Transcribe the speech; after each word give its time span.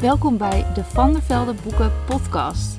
Welkom 0.00 0.38
bij 0.38 0.66
de 0.74 0.84
Van 0.84 1.12
der 1.12 1.22
Velde 1.22 1.54
Boeken 1.62 1.92
Podcast. 2.06 2.78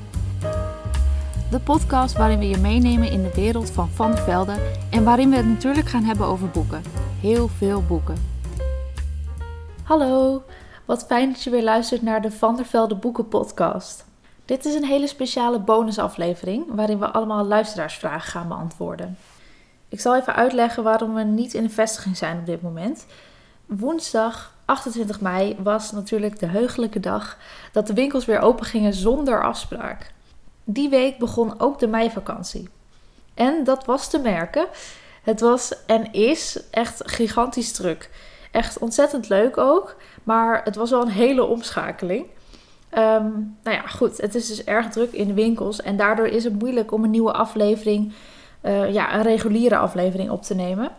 De 1.50 1.60
podcast 1.64 2.16
waarin 2.16 2.38
we 2.38 2.48
je 2.48 2.58
meenemen 2.58 3.10
in 3.10 3.22
de 3.22 3.34
wereld 3.34 3.70
van 3.70 3.88
Van 3.88 4.10
der 4.10 4.24
Velde 4.24 4.54
en 4.90 5.04
waarin 5.04 5.30
we 5.30 5.36
het 5.36 5.46
natuurlijk 5.46 5.88
gaan 5.88 6.02
hebben 6.02 6.26
over 6.26 6.48
boeken. 6.48 6.82
Heel 7.20 7.48
veel 7.48 7.82
boeken. 7.82 8.16
Hallo, 9.82 10.42
wat 10.84 11.06
fijn 11.06 11.32
dat 11.32 11.42
je 11.42 11.50
weer 11.50 11.62
luistert 11.62 12.02
naar 12.02 12.22
de 12.22 12.30
Van 12.30 12.56
der 12.56 12.64
Velde 12.64 12.94
Boeken 12.94 13.28
Podcast. 13.28 14.04
Dit 14.44 14.64
is 14.64 14.74
een 14.74 14.84
hele 14.84 15.06
speciale 15.06 15.60
bonusaflevering 15.60 16.64
waarin 16.68 16.98
we 16.98 17.10
allemaal 17.10 17.44
luisteraarsvragen 17.44 18.30
gaan 18.30 18.48
beantwoorden. 18.48 19.16
Ik 19.88 20.00
zal 20.00 20.16
even 20.16 20.34
uitleggen 20.34 20.82
waarom 20.82 21.14
we 21.14 21.22
niet 21.22 21.54
in 21.54 21.62
de 21.62 21.70
vestiging 21.70 22.16
zijn 22.16 22.38
op 22.38 22.46
dit 22.46 22.62
moment. 22.62 23.06
Woensdag 23.68 24.54
28 24.64 25.20
mei 25.20 25.56
was 25.62 25.92
natuurlijk 25.92 26.38
de 26.38 26.46
heugelijke 26.46 27.00
dag 27.00 27.38
dat 27.72 27.86
de 27.86 27.94
winkels 27.94 28.24
weer 28.24 28.40
open 28.40 28.66
gingen 28.66 28.94
zonder 28.94 29.44
afspraak. 29.44 30.12
Die 30.64 30.88
week 30.88 31.18
begon 31.18 31.60
ook 31.60 31.78
de 31.78 31.86
meivakantie. 31.86 32.68
En 33.34 33.64
dat 33.64 33.84
was 33.84 34.10
te 34.10 34.18
merken. 34.18 34.66
Het 35.22 35.40
was 35.40 35.84
en 35.86 36.12
is 36.12 36.60
echt 36.70 37.02
gigantisch 37.10 37.72
druk. 37.72 38.10
Echt 38.50 38.78
ontzettend 38.78 39.28
leuk 39.28 39.58
ook, 39.58 39.96
maar 40.22 40.60
het 40.64 40.76
was 40.76 40.90
wel 40.90 41.02
een 41.02 41.08
hele 41.08 41.44
omschakeling. 41.44 42.26
Ehm, 42.88 43.30
nou 43.62 43.76
ja, 43.76 43.86
goed, 43.86 44.16
het 44.16 44.34
is 44.34 44.46
dus 44.46 44.64
erg 44.64 44.88
druk 44.88 45.12
in 45.12 45.26
de 45.26 45.34
winkels 45.34 45.82
en 45.82 45.96
daardoor 45.96 46.26
is 46.26 46.44
het 46.44 46.58
moeilijk 46.58 46.92
om 46.92 47.04
een 47.04 47.10
nieuwe 47.10 47.32
aflevering, 47.32 48.12
uh, 48.62 48.92
ja, 48.92 49.14
een 49.14 49.22
reguliere 49.22 49.76
aflevering 49.76 50.30
op 50.30 50.42
te 50.42 50.54
nemen. 50.54 50.90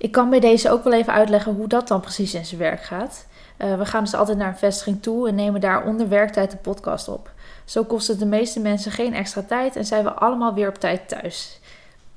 Ik 0.00 0.12
kan 0.12 0.30
bij 0.30 0.40
deze 0.40 0.70
ook 0.70 0.84
wel 0.84 0.92
even 0.92 1.12
uitleggen 1.12 1.54
hoe 1.54 1.68
dat 1.68 1.88
dan 1.88 2.00
precies 2.00 2.34
in 2.34 2.44
zijn 2.44 2.60
werk 2.60 2.82
gaat. 2.82 3.26
Uh, 3.58 3.78
we 3.78 3.86
gaan 3.86 4.04
dus 4.04 4.14
altijd 4.14 4.38
naar 4.38 4.48
een 4.48 4.56
vestiging 4.56 5.02
toe 5.02 5.28
en 5.28 5.34
nemen 5.34 5.60
daar 5.60 5.84
onder 5.84 6.08
werktijd 6.08 6.50
de 6.50 6.56
podcast 6.56 7.08
op. 7.08 7.30
Zo 7.64 7.84
kost 7.84 8.08
het 8.08 8.18
de 8.18 8.26
meeste 8.26 8.60
mensen 8.60 8.92
geen 8.92 9.14
extra 9.14 9.42
tijd 9.42 9.76
en 9.76 9.84
zijn 9.84 10.04
we 10.04 10.12
allemaal 10.12 10.54
weer 10.54 10.68
op 10.68 10.74
tijd 10.74 11.08
thuis. 11.08 11.60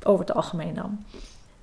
Over 0.04 0.26
het 0.26 0.36
algemeen 0.36 0.74
dan. 0.74 1.06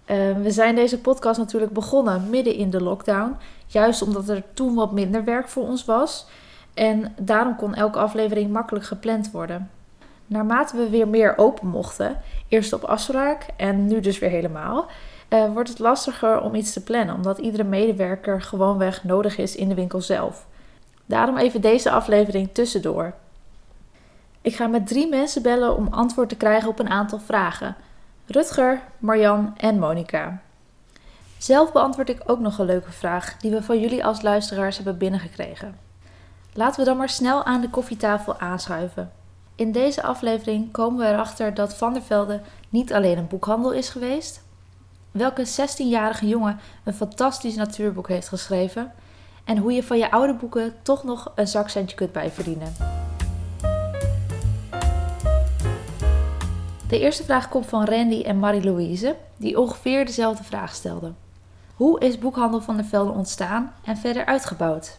Uh, 0.07 0.43
we 0.43 0.51
zijn 0.51 0.75
deze 0.75 0.99
podcast 0.99 1.39
natuurlijk 1.39 1.73
begonnen 1.73 2.31
midden 2.31 2.55
in 2.55 2.71
de 2.71 2.83
lockdown. 2.83 3.37
Juist 3.67 4.03
omdat 4.03 4.29
er 4.29 4.43
toen 4.55 4.75
wat 4.75 4.93
minder 4.93 5.25
werk 5.25 5.49
voor 5.49 5.67
ons 5.67 5.85
was. 5.85 6.27
En 6.75 7.15
daarom 7.21 7.57
kon 7.57 7.75
elke 7.75 7.99
aflevering 7.99 8.51
makkelijk 8.51 8.85
gepland 8.85 9.31
worden. 9.31 9.71
Naarmate 10.27 10.77
we 10.77 10.89
weer 10.89 11.09
meer 11.09 11.39
open 11.39 11.67
mochten, 11.69 12.21
eerst 12.49 12.73
op 12.73 12.85
afspraak 12.85 13.47
en 13.57 13.87
nu 13.87 14.01
dus 14.01 14.19
weer 14.19 14.31
helemaal, 14.31 14.87
uh, 15.31 15.53
wordt 15.53 15.69
het 15.69 15.79
lastiger 15.79 16.41
om 16.41 16.55
iets 16.55 16.73
te 16.73 16.83
plannen, 16.83 17.15
omdat 17.15 17.39
iedere 17.39 17.65
medewerker 17.65 18.43
gewoonweg 18.43 19.05
nodig 19.05 19.39
is 19.39 19.57
in 19.57 19.69
de 19.69 19.75
winkel 19.75 20.01
zelf. 20.01 20.47
Daarom 21.07 21.37
even 21.37 21.61
deze 21.61 21.91
aflevering 21.91 22.49
tussendoor. 22.53 23.15
Ik 24.41 24.57
ga 24.57 24.67
met 24.67 24.87
drie 24.87 25.09
mensen 25.09 25.43
bellen 25.43 25.77
om 25.77 25.89
antwoord 25.91 26.29
te 26.29 26.37
krijgen 26.37 26.69
op 26.69 26.79
een 26.79 26.91
aantal 26.91 27.19
vragen. 27.19 27.77
Rutger, 28.27 28.81
Marjan 28.99 29.55
en 29.57 29.79
Monika. 29.79 30.41
Zelf 31.39 31.73
beantwoord 31.73 32.09
ik 32.09 32.23
ook 32.27 32.41
nog 32.41 32.59
een 32.59 32.67
leuke 32.67 32.93
vraag 32.93 33.37
die 33.37 33.51
we 33.51 33.63
van 33.63 33.81
jullie 33.81 34.05
als 34.05 34.23
luisteraars 34.23 34.77
hebben 34.77 34.99
binnengekregen. 34.99 35.79
Laten 36.53 36.81
we 36.81 36.87
dan 36.87 36.97
maar 36.97 37.09
snel 37.09 37.45
aan 37.45 37.61
de 37.61 37.71
koffietafel 37.71 38.39
aanschuiven. 38.39 39.13
In 39.55 39.73
deze 39.73 40.03
aflevering 40.03 40.73
komen 40.73 40.99
we 40.99 41.13
erachter 41.13 41.55
dat 41.55 41.77
Van 41.77 41.93
der 41.93 42.03
Velde 42.03 42.41
niet 42.69 42.93
alleen 42.93 43.19
een 43.19 43.29
boekhandel 43.29 43.73
is 43.73 43.89
geweest, 43.89 44.43
welke 45.11 45.47
16-jarige 45.47 46.29
jongen 46.29 46.59
een 46.85 46.95
fantastisch 46.95 47.57
natuurboek 47.57 48.09
heeft 48.09 48.29
geschreven 48.29 48.93
en 49.45 49.57
hoe 49.57 49.73
je 49.73 49.83
van 49.83 49.99
je 49.99 50.11
oude 50.11 50.35
boeken 50.35 50.83
toch 50.83 51.05
nog 51.05 51.33
een 51.35 51.47
zakcentje 51.47 51.97
kunt 51.97 52.13
bijverdienen. 52.13 52.73
De 56.89 56.99
eerste 56.99 57.25
vraag 57.25 57.49
komt 57.49 57.67
van 57.67 57.85
Randy 57.85 58.23
en 58.23 58.39
Marie-Louise, 58.39 59.17
die 59.37 59.59
ongeveer 59.59 60.07
dezelfde 60.07 60.45
vraag 60.45 60.75
stelden. 60.75 61.17
Hoe 61.75 62.01
is 62.01 62.19
Boekhandel 62.19 62.61
van 62.61 62.77
der 62.77 62.85
Velde 62.85 63.11
ontstaan 63.11 63.75
en 63.85 63.97
verder 63.97 64.25
uitgebouwd? 64.25 64.99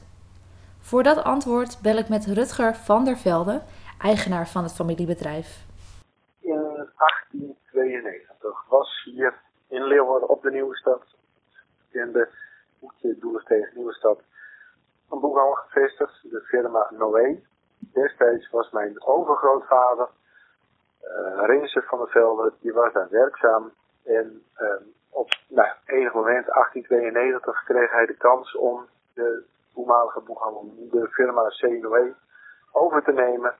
Voor 0.80 1.04
dat 1.04 1.24
antwoord 1.24 1.80
bel 1.82 1.98
ik 1.98 2.10
met 2.10 2.26
Rutger 2.26 2.76
van 2.76 3.06
der 3.06 3.18
Velde, 3.18 3.62
eigenaar 4.00 4.48
van 4.48 4.64
het 4.64 4.74
familiebedrijf. 4.74 5.66
In 6.40 6.88
1892 6.98 8.66
was 8.70 9.04
hier 9.04 9.34
in 9.72 9.84
Leeuwarden 9.84 10.30
op 10.30 10.42
de 10.42 10.52
Nieuwe 10.52 10.76
Stad, 10.76 11.04
in 11.92 12.12
de 12.12 12.30
hoekje 12.80 13.42
tegen 13.46 13.72
Nieuwe 13.76 13.94
Stad, 13.94 14.20
een 15.10 15.20
boekhandel 15.20 15.54
gevestigd, 15.54 16.22
de 16.22 16.42
firma 16.42 16.88
Noé. 16.90 17.40
Destijds 17.94 18.50
was 18.50 18.72
mijn 18.72 19.04
overgrootvader, 19.04 20.10
uh, 21.04 21.44
Rinse 21.46 21.82
van 21.82 21.98
der 21.98 22.08
Velde, 22.08 22.54
die 22.60 22.74
was 22.74 22.94
daar 22.94 23.10
werkzaam. 23.10 23.72
En 24.04 24.44
uh, 24.58 24.76
op 25.10 25.30
nou, 25.48 25.70
enig 25.86 26.14
moment, 26.14 26.46
1892, 26.46 27.64
kreeg 27.64 27.92
hij 27.92 28.06
de 28.06 28.18
kans 28.18 28.56
om 28.56 28.86
de 29.14 29.44
toenmalige 29.74 30.20
boekhandel, 30.20 30.74
de 30.92 31.08
firma 31.08 31.48
C. 31.48 31.62
Noé, 31.62 32.16
over 32.72 33.04
te 33.04 33.12
nemen. 33.12 33.56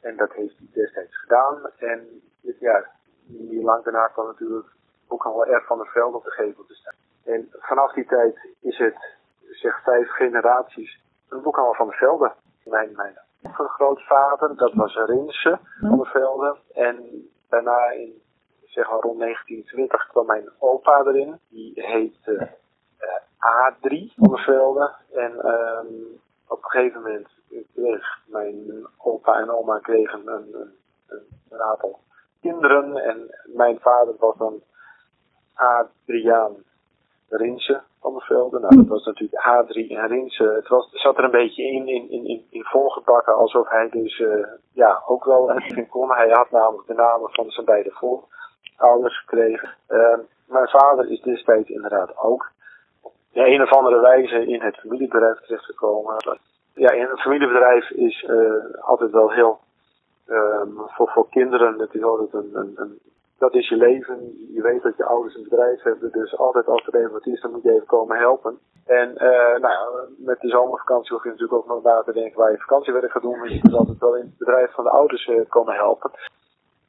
En 0.00 0.16
dat 0.16 0.32
heeft 0.32 0.58
hij 0.58 0.68
destijds 0.72 1.16
gedaan. 1.16 1.70
En 1.78 2.22
ja, 2.58 2.84
niet 3.26 3.62
lang 3.62 3.84
daarna 3.84 4.08
kwam 4.08 4.26
natuurlijk 4.26 4.76
boekhandel 5.08 5.56
R 5.56 5.62
van 5.66 5.78
der 5.78 5.86
Velde 5.86 6.16
op 6.16 6.24
de 6.24 6.30
gevel 6.30 6.64
te 6.64 6.74
staan. 6.74 6.94
En 7.24 7.48
vanaf 7.50 7.92
die 7.92 8.06
tijd 8.06 8.38
is 8.60 8.78
het, 8.78 9.16
zeg 9.50 9.82
vijf 9.82 10.10
generaties, 10.10 11.02
een 11.28 11.42
boekhandel 11.42 11.74
van 11.74 11.86
der 11.86 11.96
Velde. 11.96 12.32
Mijn, 12.64 12.92
mijn 12.94 13.18
grootvader, 13.54 14.56
dat 14.56 14.72
was 14.72 14.94
Rinse 14.94 15.58
van 15.80 15.96
der 15.96 16.06
Velde. 16.06 16.56
En 16.74 17.28
daarna 17.48 17.90
in, 17.90 18.22
zeg 18.64 18.90
maar 18.90 19.00
rond 19.00 19.18
1920 19.18 20.06
kwam 20.06 20.26
mijn 20.26 20.50
opa 20.58 21.02
erin. 21.04 21.38
Die 21.48 21.72
heette 21.74 22.50
uh, 23.00 23.72
A3 23.72 24.14
van 24.16 24.28
der 24.30 24.42
Velde. 24.44 24.94
En 25.12 25.32
um, 25.46 26.20
op 26.48 26.64
een 26.64 26.70
gegeven 26.70 27.02
moment 27.02 27.28
kreeg 27.74 28.18
mijn 28.26 28.86
opa 28.96 29.40
en 29.40 29.50
oma 29.50 29.78
kregen 29.78 30.26
een, 30.26 30.72
een 31.48 31.62
aantal 31.62 31.98
kinderen. 32.40 32.96
En 32.96 33.34
mijn 33.44 33.78
vader 33.80 34.14
was 34.18 34.36
dan 34.36 34.62
Adriaan 35.58 36.56
Rinse 37.28 37.82
van 38.00 38.12
der 38.12 38.22
Velde. 38.22 38.58
Nou, 38.58 38.76
dat 38.76 38.86
was 38.86 39.04
natuurlijk 39.04 39.42
A3 39.42 39.96
en 39.96 40.06
Rinse. 40.06 40.44
Het, 40.44 40.68
was, 40.68 40.88
zat 40.92 41.18
er 41.18 41.24
een 41.24 41.30
beetje 41.30 41.62
in, 41.62 41.88
in, 41.88 42.10
in, 42.10 42.46
in 42.50 42.64
volgebakken, 42.64 43.34
alsof 43.34 43.68
hij 43.68 43.88
dus 43.88 44.18
uh, 44.18 44.46
ja, 44.72 45.02
ook 45.06 45.24
wel 45.24 45.50
het 45.50 45.88
kon. 45.88 46.10
Hij 46.10 46.28
had 46.30 46.50
namelijk 46.50 46.86
de 46.86 46.94
namen 46.94 47.30
van 47.30 47.50
zijn 47.50 47.66
beide 47.66 47.90
voorouders 47.90 49.18
gekregen. 49.18 49.74
Uh, 49.88 50.18
mijn 50.46 50.68
vader 50.68 51.10
is 51.10 51.20
destijds 51.20 51.68
inderdaad 51.68 52.16
ook 52.16 52.50
op 53.00 53.12
de 53.32 53.46
een 53.46 53.62
of 53.62 53.72
andere 53.72 54.00
wijze 54.00 54.46
in 54.46 54.60
het 54.60 54.76
familiebedrijf 54.76 55.40
terechtgekomen. 55.40 56.38
Ja, 56.74 56.90
in 56.90 57.06
het 57.06 57.20
familiebedrijf 57.20 57.90
is 57.90 58.22
uh, 58.22 58.80
altijd 58.80 59.10
wel 59.10 59.30
heel, 59.30 59.58
um, 60.26 60.74
voor, 60.86 61.08
voor 61.08 61.28
kinderen, 61.28 61.78
het 61.78 61.94
is 61.94 62.02
altijd 62.02 62.32
een, 62.32 62.50
een, 62.54 62.72
een 62.76 62.98
dat 63.38 63.54
is 63.54 63.68
je 63.68 63.76
leven. 63.76 64.18
Je 64.52 64.62
weet 64.62 64.82
dat 64.82 64.96
je 64.96 65.04
ouders 65.04 65.34
een 65.36 65.42
bedrijf 65.42 65.82
hebben. 65.82 66.12
Dus 66.12 66.36
altijd 66.36 66.66
als 66.66 66.86
er 66.86 66.94
even 66.94 67.12
wat 67.12 67.26
is, 67.26 67.40
dan 67.40 67.50
moet 67.50 67.62
je 67.62 67.72
even 67.72 67.86
komen 67.86 68.16
helpen. 68.16 68.58
En 68.86 69.10
uh, 69.10 69.56
nou 69.64 69.68
ja, 69.68 69.88
met 70.18 70.40
de 70.40 70.48
zomervakantie 70.48 71.12
hoef 71.12 71.22
je 71.22 71.28
natuurlijk 71.28 71.58
ook 71.58 71.66
nog 71.66 71.82
na 71.82 72.02
te 72.02 72.12
denken 72.12 72.38
waar 72.38 72.50
je 72.50 72.58
vakantiewerk 72.58 73.10
gaat 73.10 73.22
doen. 73.22 73.38
Maar 73.38 73.52
je 73.52 73.60
kunt 73.60 73.74
altijd 73.74 73.98
wel 73.98 74.16
in 74.16 74.24
het 74.24 74.38
bedrijf 74.38 74.72
van 74.72 74.84
de 74.84 74.90
ouders 74.90 75.26
uh, 75.26 75.40
komen 75.48 75.74
helpen. 75.74 76.10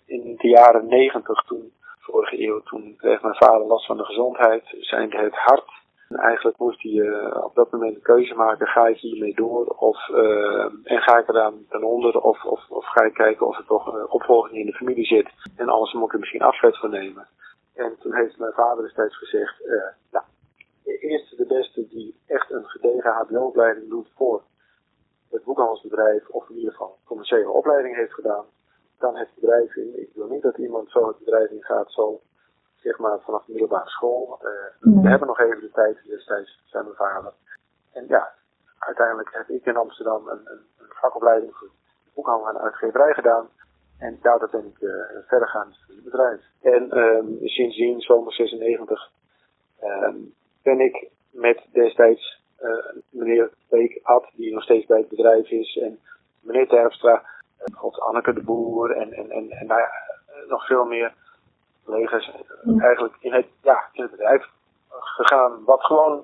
In 0.06 0.36
de 0.38 0.48
jaren 0.48 0.88
negentig, 0.88 1.44
toen, 1.44 1.72
vorige 2.00 2.44
eeuw, 2.44 2.60
toen 2.60 2.96
kreeg 2.98 3.22
mijn 3.22 3.36
vader 3.36 3.68
last 3.68 3.86
van 3.86 3.98
de 3.98 4.06
gezondheid. 4.06 4.64
Zijn 4.80 5.12
het 5.16 5.36
hart 5.36 5.80
en 6.10 6.18
eigenlijk 6.18 6.58
moest 6.58 6.84
hij 6.84 6.92
uh, 6.92 7.44
op 7.44 7.56
dat 7.56 7.72
moment 7.72 7.96
een 7.96 8.02
keuze 8.02 8.36
maken. 8.36 8.68
Ga 8.68 8.88
ik 8.88 8.98
hiermee 8.98 9.36
door? 9.36 9.66
Of, 9.66 10.08
uh, 10.08 10.64
en 10.84 11.02
ga 11.02 11.18
ik 11.18 11.28
er 11.28 11.34
dan 11.34 11.66
ten 11.70 11.84
onder? 11.84 12.22
Of, 12.22 12.44
of 12.44 12.69
ga 12.90 13.04
ik 13.04 13.14
kijken 13.14 13.48
of 13.48 13.58
er 13.58 13.66
toch 13.66 13.94
een 13.94 14.10
opvolging 14.10 14.58
in 14.58 14.66
de 14.66 14.74
familie 14.74 15.06
zit? 15.06 15.30
En 15.56 15.70
anders 15.70 15.94
moet 15.94 16.06
ik 16.06 16.14
er 16.14 16.20
misschien 16.20 16.42
afscheid 16.42 16.80
van 16.80 16.90
nemen. 16.90 17.28
En 17.76 17.98
toen 18.00 18.16
heeft 18.16 18.38
mijn 18.38 18.54
vader 18.54 18.84
destijds 18.84 19.18
gezegd, 19.18 19.66
uh, 19.66 19.84
nou, 20.12 20.26
de 20.84 20.98
eerste 20.98 21.36
de 21.36 21.46
beste 21.46 21.88
die 21.88 22.20
echt 22.28 22.52
een 22.52 22.66
gedegen 22.66 23.12
HBO-opleiding 23.12 23.90
doet 23.90 24.10
voor 24.16 24.44
het 25.30 25.44
boekhandelsbedrijf, 25.44 26.30
of 26.30 26.50
in 26.50 26.56
ieder 26.56 26.72
geval 26.72 26.88
een 26.88 27.08
commerciële 27.08 27.50
opleiding 27.50 27.96
heeft 27.96 28.14
gedaan, 28.14 28.46
dan 29.00 29.18
het 29.18 29.30
bedrijf 29.36 29.76
in. 29.76 30.02
Ik 30.02 30.10
wil 30.14 30.28
niet 30.28 30.42
dat 30.42 30.58
iemand 30.58 30.92
zo 30.92 31.08
het 31.08 31.18
bedrijf 31.18 31.50
in 31.50 31.64
gaat, 31.64 31.92
zo 31.92 32.22
zeg 32.76 32.98
maar 32.98 33.20
vanaf 33.20 33.46
de 33.46 33.52
middelbare 33.52 33.90
school. 33.90 34.40
Uh, 34.44 34.50
mm. 34.80 35.02
We 35.02 35.10
hebben 35.10 35.28
nog 35.28 35.40
even 35.40 35.62
de 35.62 35.72
tijd 35.72 35.98
destijds, 36.06 36.62
zijn 36.66 36.84
mijn 36.84 36.96
vader. 36.96 37.34
En 37.94 38.08
ja, 38.08 38.32
uiteindelijk 38.80 39.30
heb 39.32 39.50
ik 39.50 39.66
in 39.66 39.78
Amsterdam 39.78 40.28
een, 40.28 40.42
een, 40.52 40.66
een 40.78 40.88
vakopleiding 40.90 41.56
voor 41.56 41.70
boekhandel 42.20 42.50
en 42.50 42.62
uitgeverij 42.62 43.14
gedaan. 43.14 43.50
En 43.98 44.20
daardoor 44.22 44.50
ben 44.50 44.66
ik 44.66 44.82
uh, 44.82 44.92
verder 45.28 45.48
gaan 45.48 45.68
in 45.88 45.96
het 45.96 46.04
bedrijf. 46.04 46.42
En 46.62 46.98
um, 46.98 47.38
sindsdien, 47.44 48.02
zomer 48.02 48.34
96, 48.34 49.12
um, 49.84 50.34
ben 50.64 50.80
ik 50.80 51.08
met 51.32 51.60
destijds 51.72 52.42
uh, 52.62 52.70
meneer 53.10 53.50
Beek 53.70 54.00
Ad, 54.04 54.26
die 54.34 54.54
nog 54.54 54.64
steeds 54.64 54.86
bij 54.86 54.98
het 54.98 55.10
bedrijf 55.10 55.50
is. 55.50 55.78
En 55.78 56.00
meneer 56.40 56.68
Terpstra, 56.68 57.24
bijvoorbeeld 57.66 58.02
Anneke 58.02 58.34
de 58.34 58.44
Boer 58.44 58.92
en, 58.92 59.14
en, 59.14 59.32
en, 59.32 59.50
en 59.50 59.68
nou 59.68 59.80
ja, 59.80 59.90
nog 60.48 60.66
veel 60.66 60.86
meer 60.86 61.14
collega's 61.86 62.32
eigenlijk 62.78 63.16
in 63.20 63.34
het, 63.34 63.46
ja, 63.62 63.90
in 63.92 64.02
het 64.02 64.12
bedrijf 64.12 64.46
gegaan. 64.90 65.64
Wat 65.66 65.84
gewoon 65.84 66.24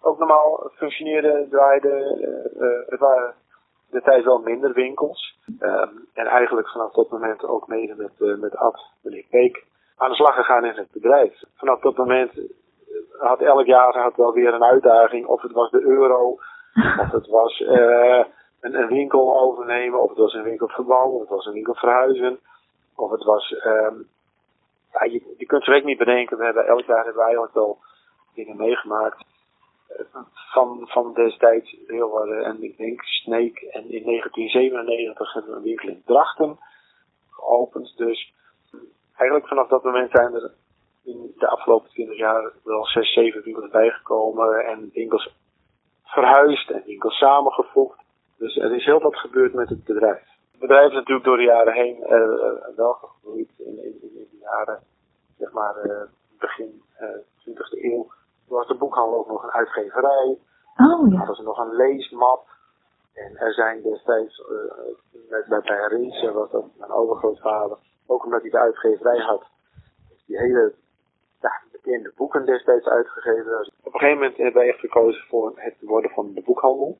ook 0.00 0.18
normaal 0.18 0.70
functioneerde, 0.74 1.46
draaide. 1.50 2.18
Uh, 2.58 2.90
het 2.90 3.00
waren 3.00 3.34
de 3.94 4.02
tijd 4.02 4.24
wel 4.24 4.38
minder 4.38 4.72
winkels. 4.72 5.38
Ehm, 5.58 5.88
en 6.14 6.26
eigenlijk 6.26 6.68
vanaf 6.68 6.92
dat 6.92 7.10
moment 7.10 7.44
ook 7.44 7.66
mede 7.66 7.94
met, 7.96 8.12
uh, 8.18 8.36
met 8.38 8.56
Ad, 8.56 8.90
meneer 9.02 9.24
Peek, 9.30 9.64
aan 9.96 10.08
de 10.08 10.14
slag 10.14 10.34
gegaan 10.34 10.64
in 10.64 10.76
het 10.76 10.90
bedrijf. 10.92 11.42
Vanaf 11.56 11.80
dat 11.80 11.96
moment 11.96 12.32
had 13.18 13.40
elk 13.40 13.66
jaar 13.66 13.98
had 13.98 14.16
wel 14.16 14.32
weer 14.32 14.54
een 14.54 14.64
uitdaging. 14.64 15.26
Of 15.26 15.42
het 15.42 15.52
was 15.52 15.70
de 15.70 15.80
euro, 15.80 16.38
of 16.98 17.10
het 17.10 17.26
was 17.26 17.60
uh, 17.60 18.24
een, 18.60 18.74
een, 18.74 18.86
winkel 18.86 19.40
overnemen, 19.40 20.02
of 20.02 20.08
het 20.08 20.18
was 20.18 20.34
een 20.34 20.42
winkel 20.42 20.68
verbouwen, 20.68 21.14
of 21.14 21.20
het 21.20 21.28
was 21.28 21.46
een 21.46 21.52
winkel 21.52 21.74
verhuizen. 21.74 22.38
Of 22.96 23.10
het 23.10 23.24
was, 23.24 23.50
um, 23.64 24.08
ja, 24.92 25.04
je, 25.04 25.46
kunt 25.46 25.66
het 25.66 25.84
niet 25.84 25.98
bedenken. 25.98 26.38
We 26.38 26.44
hebben 26.44 26.66
elk 26.66 26.84
jaar 26.84 27.04
hebben 27.04 27.14
we 27.14 27.22
eigenlijk 27.22 27.54
wel 27.54 27.78
dingen 28.34 28.56
meegemaakt. 28.56 29.24
Eh, 29.88 30.04
van, 30.52 30.88
van 30.88 31.14
destijds 31.14 31.76
Leeuwarden 31.86 32.44
en 32.44 32.62
ik 32.62 32.76
denk 32.76 33.02
Sneek. 33.02 33.58
En 33.58 33.90
in 33.90 34.04
1997 34.04 35.32
hebben 35.32 35.50
we 35.50 35.56
een 35.56 35.62
winkel 35.62 35.88
in 35.88 36.02
Drachten 36.04 36.58
geopend. 37.30 37.96
Dus 37.96 38.32
eigenlijk 39.16 39.48
vanaf 39.48 39.68
dat 39.68 39.84
moment 39.84 40.10
zijn 40.10 40.34
er 40.34 40.52
in 41.04 41.34
de 41.38 41.48
afgelopen 41.48 41.90
20 41.90 42.16
jaar 42.16 42.52
wel 42.64 42.86
6, 42.86 43.12
7 43.12 43.42
winkels 43.42 43.70
bijgekomen. 43.70 44.66
En 44.66 44.90
winkels 44.92 45.34
verhuisd 46.04 46.70
en 46.70 46.82
winkels 46.86 47.18
samengevoegd. 47.18 47.98
Dus 48.38 48.56
er 48.56 48.74
is 48.74 48.84
heel 48.84 49.00
wat 49.00 49.16
gebeurd 49.16 49.54
met 49.54 49.68
het 49.68 49.84
bedrijf. 49.84 50.22
Het 50.50 50.60
bedrijf 50.60 50.88
is 50.88 50.94
natuurlijk 50.94 51.24
door 51.26 51.36
de 51.36 51.42
jaren 51.42 51.72
heen 51.72 51.96
uh, 52.00 52.76
wel 52.76 52.92
gegroeid. 52.92 53.50
In, 53.58 53.84
in, 53.84 53.98
in, 54.02 54.28
de 54.30 54.38
jaren, 54.40 54.82
zeg 55.38 55.52
maar, 55.52 55.74
begin 56.38 56.82
uh, 57.00 57.08
20e 57.48 57.82
eeuw 57.82 58.12
was 58.48 58.66
de 58.66 58.76
boekhandel 58.76 59.18
ook 59.18 59.28
nog 59.28 59.42
een 59.42 59.52
uitgeverij. 59.52 60.38
Oh 60.76 61.10
ja. 61.10 61.16
Hadden 61.16 61.36
ze 61.36 61.42
nog 61.42 61.58
een 61.58 61.74
leesmap. 61.74 62.46
En 63.14 63.36
er 63.36 63.52
zijn 63.52 63.82
destijds, 63.82 64.38
uh, 64.38 65.48
bij, 65.48 65.60
bij 65.62 65.86
Rinse 65.88 66.32
was 66.32 66.50
dat 66.50 66.64
mijn 66.78 66.90
overgrootvader, 66.90 67.78
ook 68.06 68.24
omdat 68.24 68.40
hij 68.40 68.50
de 68.50 68.58
uitgeverij 68.58 69.18
had, 69.18 69.44
die 70.26 70.38
hele 70.38 70.74
ja, 71.40 71.62
bekende 71.72 72.12
boeken 72.16 72.46
destijds 72.46 72.86
uitgegeven. 72.86 73.44
Dus 73.44 73.70
op 73.82 73.94
een 73.94 74.00
gegeven 74.00 74.18
moment 74.18 74.36
hebben 74.36 74.54
wij 74.54 74.68
echt 74.68 74.78
gekozen 74.78 75.24
voor 75.28 75.52
het 75.54 75.74
worden 75.80 76.10
van 76.10 76.32
de 76.32 76.42
boekhandel. 76.42 76.98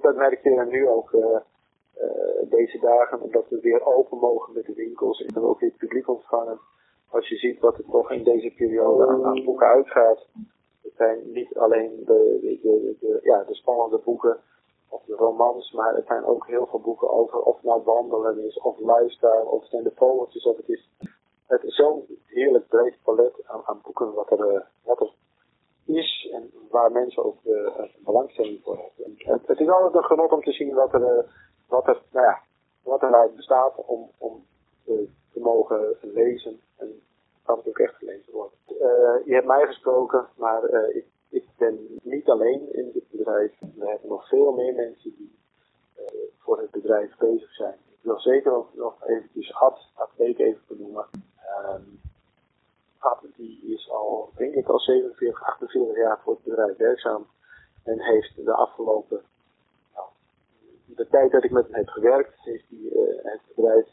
Dat 0.00 0.16
merk 0.16 0.42
je 0.42 0.66
nu 0.68 0.88
ook 0.88 1.12
uh, 1.12 1.20
uh, 1.22 2.50
deze 2.50 2.78
dagen, 2.78 3.20
omdat 3.20 3.48
we 3.48 3.60
weer 3.60 3.84
open 3.84 4.18
mogen 4.18 4.54
met 4.54 4.66
de 4.66 4.74
winkels 4.74 5.20
en 5.20 5.34
dan 5.34 5.44
ook 5.44 5.60
weer 5.60 5.68
het 5.68 5.78
publiek 5.78 6.08
ontvangen. 6.08 6.60
Als 7.10 7.28
je 7.28 7.36
ziet 7.36 7.60
wat 7.60 7.78
er 7.78 7.84
toch 7.90 8.10
in 8.10 8.24
deze 8.24 8.54
periode 8.56 9.06
aan, 9.06 9.24
aan 9.24 9.44
boeken 9.44 9.66
uitgaat, 9.66 10.26
het 10.82 10.92
zijn 10.96 11.32
niet 11.32 11.56
alleen 11.56 12.02
de, 12.06 12.38
de, 13.00 13.20
ja, 13.22 13.44
de 13.44 13.54
spannende 13.54 13.98
boeken 13.98 14.40
of 14.88 15.02
de 15.04 15.14
romans, 15.14 15.72
maar 15.72 15.94
het 15.94 16.06
zijn 16.06 16.24
ook 16.24 16.46
heel 16.46 16.66
veel 16.66 16.80
boeken 16.80 17.10
over 17.10 17.40
of 17.40 17.54
het 17.54 17.64
nou 17.64 17.82
wandelen 17.82 18.44
is, 18.44 18.58
of 18.58 18.78
lifestyle, 18.78 19.44
of 19.44 19.60
het 19.60 19.70
zijn 19.70 19.82
de 19.82 19.92
vogeltjes, 19.94 20.44
of 20.44 20.56
het 20.56 20.68
is, 20.68 20.88
het 21.46 21.62
is 21.62 21.74
zo'n 21.74 22.18
heerlijk 22.26 22.68
breed 22.68 22.96
palet 23.02 23.32
aan, 23.46 23.60
aan 23.64 23.80
boeken 23.82 24.12
wat 24.14 24.30
er, 24.30 24.52
uh, 24.52 24.60
wat 24.84 25.00
er 25.00 25.12
is 25.86 26.28
en 26.32 26.50
waar 26.70 26.92
mensen 26.92 27.24
ook 27.24 27.38
uh, 27.44 27.82
belangstelling 27.98 28.60
voor 28.62 28.76
hebben. 28.76 29.14
Het, 29.16 29.46
het, 29.46 29.60
is 29.60 29.68
altijd 29.68 29.94
een 29.94 30.04
genot 30.04 30.32
om 30.32 30.42
te 30.42 30.52
zien 30.52 30.74
wat 30.74 30.92
er, 30.92 31.26
wat 31.68 31.86
er, 31.86 32.02
nou 32.12 32.26
ja, 32.26 32.40
wat 32.82 33.02
er 33.02 33.10
nou 33.10 33.30
bestaat 33.36 33.74
om, 33.86 34.10
om 34.18 34.44
te 35.32 35.40
mogen 35.40 35.96
lezen 36.00 36.60
en 36.76 37.02
dat 37.44 37.56
het 37.56 37.68
ook 37.68 37.78
echt 37.78 37.94
gelezen 37.94 38.32
wordt. 38.32 38.54
Uh, 38.82 38.88
je 39.24 39.34
hebt 39.34 39.46
mij 39.46 39.66
gesproken, 39.66 40.28
maar 40.36 40.70
uh, 40.70 40.96
ik, 40.96 41.06
ik, 41.28 41.44
ben 41.58 41.98
niet 42.02 42.28
alleen 42.28 42.72
in 42.72 42.90
dit 42.92 43.10
bedrijf. 43.10 43.52
We 43.58 43.88
hebben 43.88 44.08
nog 44.08 44.28
veel 44.28 44.52
meer 44.52 44.74
mensen 44.74 45.14
die 45.16 45.38
uh, 45.98 46.04
voor 46.38 46.58
het 46.58 46.70
bedrijf 46.70 47.16
bezig 47.16 47.52
zijn. 47.54 47.74
Ik 47.88 47.98
wil 48.00 48.20
zeker 48.20 48.52
ook 48.52 48.74
nog 48.74 49.06
eventjes 49.06 49.54
Ad, 49.54 49.78
Ad 49.94 50.10
even 50.16 50.60
benoemen. 50.68 51.06
Um, 51.70 52.00
Ad 52.98 53.18
die 53.36 53.74
is 53.74 53.90
al, 53.90 54.30
denk 54.36 54.54
ik 54.54 54.68
al 54.68 54.78
47, 54.78 55.42
48 55.42 55.96
jaar 55.96 56.20
voor 56.22 56.32
het 56.32 56.44
bedrijf 56.44 56.76
werkzaam. 56.76 57.26
En 57.84 58.00
heeft 58.00 58.44
de 58.44 58.52
afgelopen, 58.52 59.22
nou, 59.94 60.08
de 60.86 61.08
tijd 61.08 61.32
dat 61.32 61.44
ik 61.44 61.50
met 61.50 61.64
hem 61.64 61.74
heb 61.74 61.88
gewerkt, 61.88 62.32
heeft 62.40 62.64
hij 62.68 63.02
het 63.22 63.40
bedrijf 63.54 63.88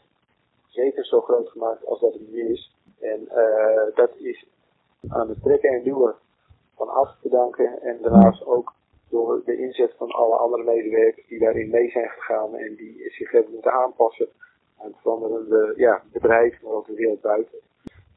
zeker 0.68 1.04
zo 1.04 1.20
groot 1.20 1.48
gemaakt 1.48 1.86
als 1.86 2.00
dat 2.00 2.12
het 2.12 2.30
nu 2.30 2.48
is. 2.48 2.74
En 3.00 3.28
dat 3.94 4.10
is 4.16 4.46
aan 5.08 5.28
het 5.28 5.42
trekken 5.42 5.70
en 5.70 5.82
duwen 5.82 6.14
van 6.76 6.88
af 6.88 7.16
te 7.22 7.28
danken. 7.28 7.82
En 7.82 7.98
daarnaast 8.02 8.46
ook 8.46 8.72
door 9.10 9.42
de 9.44 9.56
inzet 9.56 9.94
van 9.96 10.10
alle 10.10 10.36
andere 10.36 10.64
medewerkers 10.64 11.26
die 11.26 11.38
daarin 11.38 11.70
mee 11.70 11.90
zijn 11.90 12.08
gegaan 12.08 12.56
en 12.56 12.74
die 12.74 13.10
zich 13.10 13.30
hebben 13.30 13.52
moeten 13.52 13.72
aanpassen 13.72 14.28
aan 14.78 14.86
het 14.86 15.00
veranderende 15.02 15.72
ja, 15.76 16.02
bedrijf, 16.12 16.62
maar 16.62 16.72
ook 16.72 16.86
de 16.86 16.94
wereld 16.94 17.20
buiten. 17.20 17.58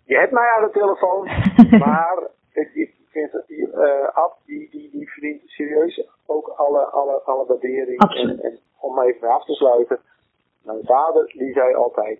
Je 0.05 0.17
hebt 0.17 0.31
mij 0.31 0.49
aan 0.49 0.63
de 0.63 0.71
telefoon, 0.71 1.25
maar 1.85 2.27
ik, 2.53 2.69
ik 2.73 2.93
vind 3.09 3.43
uh, 3.47 4.07
Ab, 4.13 4.37
die, 4.45 4.69
die, 4.69 4.89
die 4.91 5.11
verdient 5.11 5.41
serieus 5.45 6.07
ook 6.25 6.47
alle, 6.47 6.79
alle, 6.79 7.21
alle 7.21 7.45
waardering. 7.45 7.99
En, 7.99 8.39
en 8.39 8.59
om 8.79 8.99
even 8.99 9.27
af 9.27 9.45
te 9.45 9.53
sluiten, 9.53 9.99
mijn 10.63 10.85
vader 10.85 11.33
die 11.37 11.53
zei 11.53 11.73
altijd, 11.73 12.19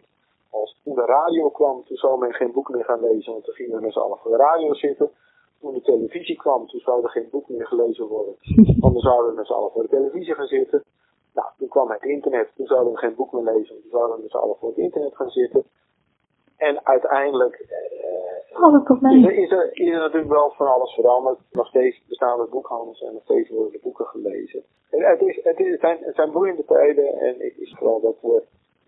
als 0.53 0.79
toen 0.83 0.95
de 0.95 1.05
radio 1.05 1.49
kwam, 1.49 1.83
toen 1.85 1.97
zou 1.97 2.19
men 2.19 2.33
geen 2.33 2.51
boek 2.51 2.69
meer 2.69 2.83
gaan 2.83 3.01
lezen, 3.01 3.31
want 3.31 3.43
toen 3.43 3.53
gingen 3.53 3.75
we 3.75 3.81
met 3.81 3.93
z'n 3.93 3.99
allen 3.99 4.17
voor 4.17 4.31
de 4.31 4.37
radio 4.37 4.73
zitten. 4.73 5.09
Toen 5.59 5.73
de 5.73 5.81
televisie 5.81 6.35
kwam, 6.35 6.67
toen 6.67 6.79
zou 6.79 7.03
er 7.03 7.09
geen 7.09 7.27
boek 7.31 7.49
meer 7.49 7.67
gelezen 7.67 8.07
worden, 8.07 8.35
want 8.81 8.93
dan 8.93 9.01
zouden 9.01 9.29
we 9.29 9.37
met 9.37 9.47
z'n 9.47 9.53
allen 9.53 9.71
voor 9.71 9.81
de 9.81 9.89
televisie 9.89 10.33
gaan 10.33 10.47
zitten. 10.47 10.83
Nou, 11.33 11.47
toen 11.57 11.67
kwam 11.67 11.89
het 11.89 12.03
internet, 12.03 12.49
toen 12.55 12.65
zouden 12.65 12.93
we 12.93 12.99
geen 12.99 13.15
boek 13.15 13.31
meer 13.31 13.53
lezen, 13.53 13.81
toen 13.81 13.91
zouden 13.91 14.15
we 14.15 14.21
met 14.21 14.31
z'n 14.31 14.37
allen 14.37 14.55
voor 14.59 14.69
het 14.69 14.77
internet 14.77 15.15
gaan 15.15 15.29
zitten. 15.29 15.63
En 16.57 16.85
uiteindelijk 16.85 17.59
uh, 17.59 18.33
is, 19.11 19.25
er, 19.25 19.37
is, 19.37 19.51
er, 19.51 19.69
is 19.73 19.89
er 19.93 19.99
natuurlijk 19.99 20.31
wel 20.31 20.53
van 20.57 20.67
alles 20.67 20.93
veranderd. 20.93 21.39
Nog 21.51 21.67
steeds 21.67 22.05
bestaan 22.07 22.39
er 22.39 22.49
boekhandels 22.49 23.01
en 23.01 23.13
nog 23.13 23.23
steeds 23.23 23.49
worden 23.49 23.71
de 23.71 23.79
boeken 23.81 24.05
gelezen. 24.05 24.63
En 24.89 25.01
het, 25.01 25.21
is, 25.21 25.39
het, 25.43 25.59
is, 25.59 25.71
het, 25.71 25.79
zijn, 25.79 25.97
het 26.01 26.15
zijn 26.15 26.31
boeiende 26.31 26.65
tijden 26.65 27.19
en 27.19 27.45
ik 27.45 27.55
is 27.57 27.75
vooral 27.77 28.01
dat 28.01 28.15
we 28.21 28.43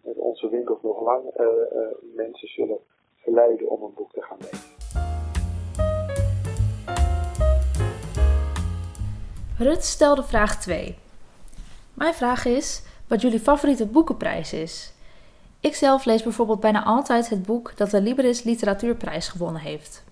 met 0.05 0.17
onze 0.17 0.49
winkels 0.49 0.81
nog 0.81 1.01
lang 1.01 1.23
uh, 1.23 1.45
uh, 1.45 1.87
mensen 2.15 2.47
zullen 2.47 2.77
verleiden 3.15 3.69
om 3.69 3.83
een 3.83 3.93
boek 3.95 4.11
te 4.13 4.21
gaan 4.21 4.37
lezen. 4.39 4.73
Rut 9.57 9.83
stelde 9.83 10.23
vraag 10.23 10.61
2. 10.61 10.95
Mijn 11.93 12.13
vraag 12.13 12.45
is 12.45 12.83
wat 13.07 13.21
jullie 13.21 13.39
favoriete 13.39 13.85
boekenprijs 13.85 14.53
is. 14.53 14.93
Ik 15.59 15.75
zelf 15.75 16.05
lees 16.05 16.23
bijvoorbeeld 16.23 16.59
bijna 16.59 16.83
altijd 16.83 17.29
het 17.29 17.45
boek 17.45 17.77
dat 17.77 17.89
de 17.89 18.01
Libris 18.01 18.43
Literatuurprijs 18.43 19.27
gewonnen 19.27 19.61
heeft. 19.61 20.03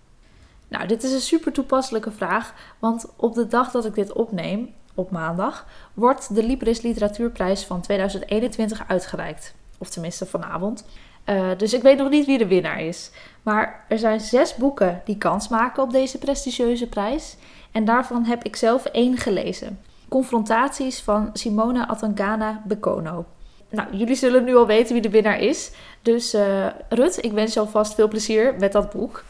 Nou, 0.67 0.88
dit 0.88 1.03
is 1.03 1.13
een 1.13 1.19
super 1.19 1.51
toepasselijke 1.51 2.12
vraag, 2.12 2.75
want 2.79 3.13
op 3.17 3.33
de 3.33 3.47
dag 3.47 3.71
dat 3.71 3.85
ik 3.85 3.93
dit 3.93 4.13
opneem, 4.13 4.73
op 4.95 5.12
maandag, 5.12 5.67
wordt 5.93 6.35
de 6.35 6.43
Libris 6.43 6.81
Literatuurprijs 6.81 7.65
van 7.65 7.81
2021 7.81 8.88
uitgereikt. 8.88 9.55
Of 9.84 9.90
tenminste 9.90 10.25
vanavond. 10.25 10.86
Uh, 11.25 11.48
dus 11.58 11.74
ik 11.74 11.82
weet 11.82 11.98
nog 11.98 12.10
niet 12.10 12.25
wie 12.25 12.38
de 12.38 12.48
winnaar 12.48 12.82
is. 12.82 13.12
Maar 13.42 13.86
er 13.88 14.00
zijn 14.00 14.20
zes 14.20 14.56
boeken 14.56 15.02
die 15.06 15.18
kans 15.18 15.48
maken 15.48 15.84
op 15.84 15.92
deze 15.92 16.18
prestigieuze 16.18 16.88
prijs. 16.88 17.36
En 17.72 17.86
daarvan 17.86 18.25
heb 18.25 18.44
ik 18.44 18.56
zelf 18.56 18.86
één 18.86 19.18
gelezen. 19.18 19.80
Confrontaties 20.10 21.02
van 21.02 21.30
Simone 21.34 21.88
Atangana 21.88 22.62
Bekono. 22.66 23.25
Nou, 23.70 23.98
jullie 23.98 24.16
zullen 24.16 24.44
nu 24.44 24.56
al 24.56 24.68
weten 24.68 24.94
wie 24.94 25.02
de 25.02 25.10
winnaar 25.10 25.40
is. 25.40 25.72
Dus 26.02 26.34
uh, 26.34 26.66
Rut, 26.90 27.24
ik 27.24 27.32
wens 27.32 27.54
je 27.54 27.60
alvast 27.60 27.94
veel 27.94 28.08
plezier 28.08 28.56
met 28.60 28.72
dat 28.72 28.90
boek. 28.90 29.24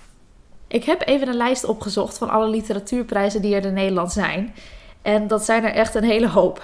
Ik 0.67 0.83
heb 0.83 1.07
even 1.07 1.27
een 1.27 1.35
lijst 1.35 1.65
opgezocht 1.65 2.17
van 2.17 2.29
alle 2.29 2.47
literatuurprijzen 2.47 3.41
die 3.41 3.55
er 3.55 3.65
in 3.65 3.73
Nederland 3.73 4.11
zijn. 4.11 4.55
En 5.01 5.27
dat 5.27 5.45
zijn 5.45 5.63
er 5.63 5.73
echt 5.73 5.95
een 5.95 6.03
hele 6.03 6.29
hoop. 6.29 6.63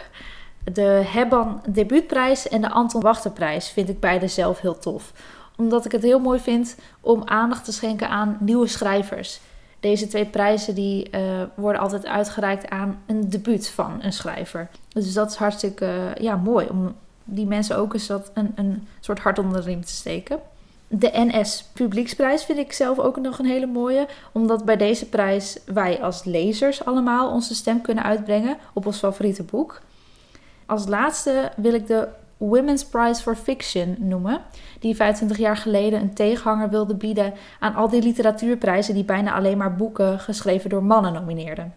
De 0.74 1.02
Hebban 1.06 1.62
Debuutprijs 1.68 2.48
en 2.48 2.62
de 2.62 2.70
Anton 2.70 3.02
Wachterprijs 3.02 3.70
vind 3.70 3.90
ik 3.90 4.00
beide 4.00 4.28
zelf 4.28 4.60
heel 4.60 4.80
tof. 4.80 5.14
Omdat 5.58 5.86
ik 5.86 5.92
het 5.92 6.04
heel 6.04 6.20
mooi 6.20 6.40
vind 6.40 6.76
om 7.02 7.22
aandacht 7.26 7.66
te 7.66 7.72
schenken 7.72 8.10
aan 8.10 8.38
nieuwe 8.40 8.68
schrijvers. 8.68 9.40
Deze 9.80 10.08
twee 10.08 10.26
prijzen 10.26 10.76
die, 10.76 11.10
uh, 11.12 11.22
worden 11.56 11.82
altijd 11.82 12.06
uitgereikt 12.06 12.70
aan 12.70 13.02
een 13.06 13.30
debuut 13.30 13.70
van 13.70 14.00
een 14.02 14.14
schrijver. 14.14 14.70
Dus 14.90 15.14
dat 15.14 15.32
is 15.32 15.36
hartstikke 15.36 15.86
uh, 15.86 16.24
ja, 16.24 16.36
mooi 16.36 16.68
om 16.70 16.96
die 17.24 17.46
mensen 17.46 17.78
ook 17.78 17.94
eens 17.94 18.08
dat 18.08 18.32
een, 18.34 18.52
een 18.56 18.88
soort 19.00 19.20
hart 19.20 19.40
onder 19.40 19.62
de 19.62 19.68
riem 19.68 19.86
te 19.86 19.92
steken. 19.92 20.40
De 20.88 21.10
NS 21.14 21.66
Publieksprijs 21.74 22.44
vind 22.44 22.60
ik 22.60 22.74
zelf 22.74 23.00
ook 23.00 23.20
nog 23.20 23.40
een 23.40 23.46
hele 23.46 23.66
mooie. 23.66 24.08
Omdat 24.32 24.66
bij 24.66 24.78
deze 24.78 25.10
prijs 25.10 25.60
wij 25.66 26.02
als 26.02 26.24
lezers 26.24 26.86
allemaal 26.86 27.32
onze 27.32 27.56
stem 27.56 27.82
kunnen 27.82 28.04
uitbrengen 28.04 28.58
op 28.74 28.86
ons 28.86 28.98
favoriete 28.98 29.44
boek. 29.44 29.82
Als 30.70 30.88
laatste 30.88 31.52
wil 31.56 31.74
ik 31.74 31.88
de 31.88 32.08
Women's 32.38 32.86
Prize 32.86 33.22
for 33.22 33.36
Fiction 33.36 33.96
noemen, 34.00 34.42
die 34.80 34.96
25 34.96 35.38
jaar 35.38 35.58
geleden 35.58 36.02
een 36.02 36.14
tegenhanger 36.14 36.70
wilde 36.70 36.96
bieden 36.96 37.34
aan 37.60 37.76
al 37.76 37.90
die 37.90 38.02
literatuurprijzen 38.02 38.94
die 38.94 39.04
bijna 39.04 39.34
alleen 39.34 39.58
maar 39.58 39.76
boeken 39.76 40.20
geschreven 40.20 40.70
door 40.70 40.84
mannen 40.84 41.14
nomineerden. 41.14 41.74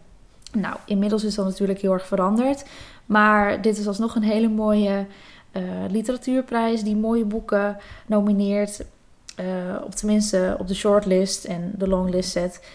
Nou, 0.52 0.76
inmiddels 0.84 1.24
is 1.24 1.34
dat 1.34 1.44
natuurlijk 1.44 1.80
heel 1.80 1.92
erg 1.92 2.06
veranderd, 2.06 2.64
maar 3.06 3.62
dit 3.62 3.78
is 3.78 3.86
alsnog 3.86 4.14
een 4.14 4.22
hele 4.22 4.48
mooie 4.48 5.06
uh, 5.52 5.62
literatuurprijs 5.90 6.82
die 6.82 6.96
mooie 6.96 7.24
boeken 7.24 7.76
nomineert, 8.06 8.84
uh, 9.40 9.46
op 9.84 9.94
tenminste 9.94 10.56
op 10.58 10.68
de 10.68 10.74
shortlist 10.74 11.44
en 11.44 11.72
de 11.76 11.88
longlist 11.88 12.30
zet, 12.30 12.66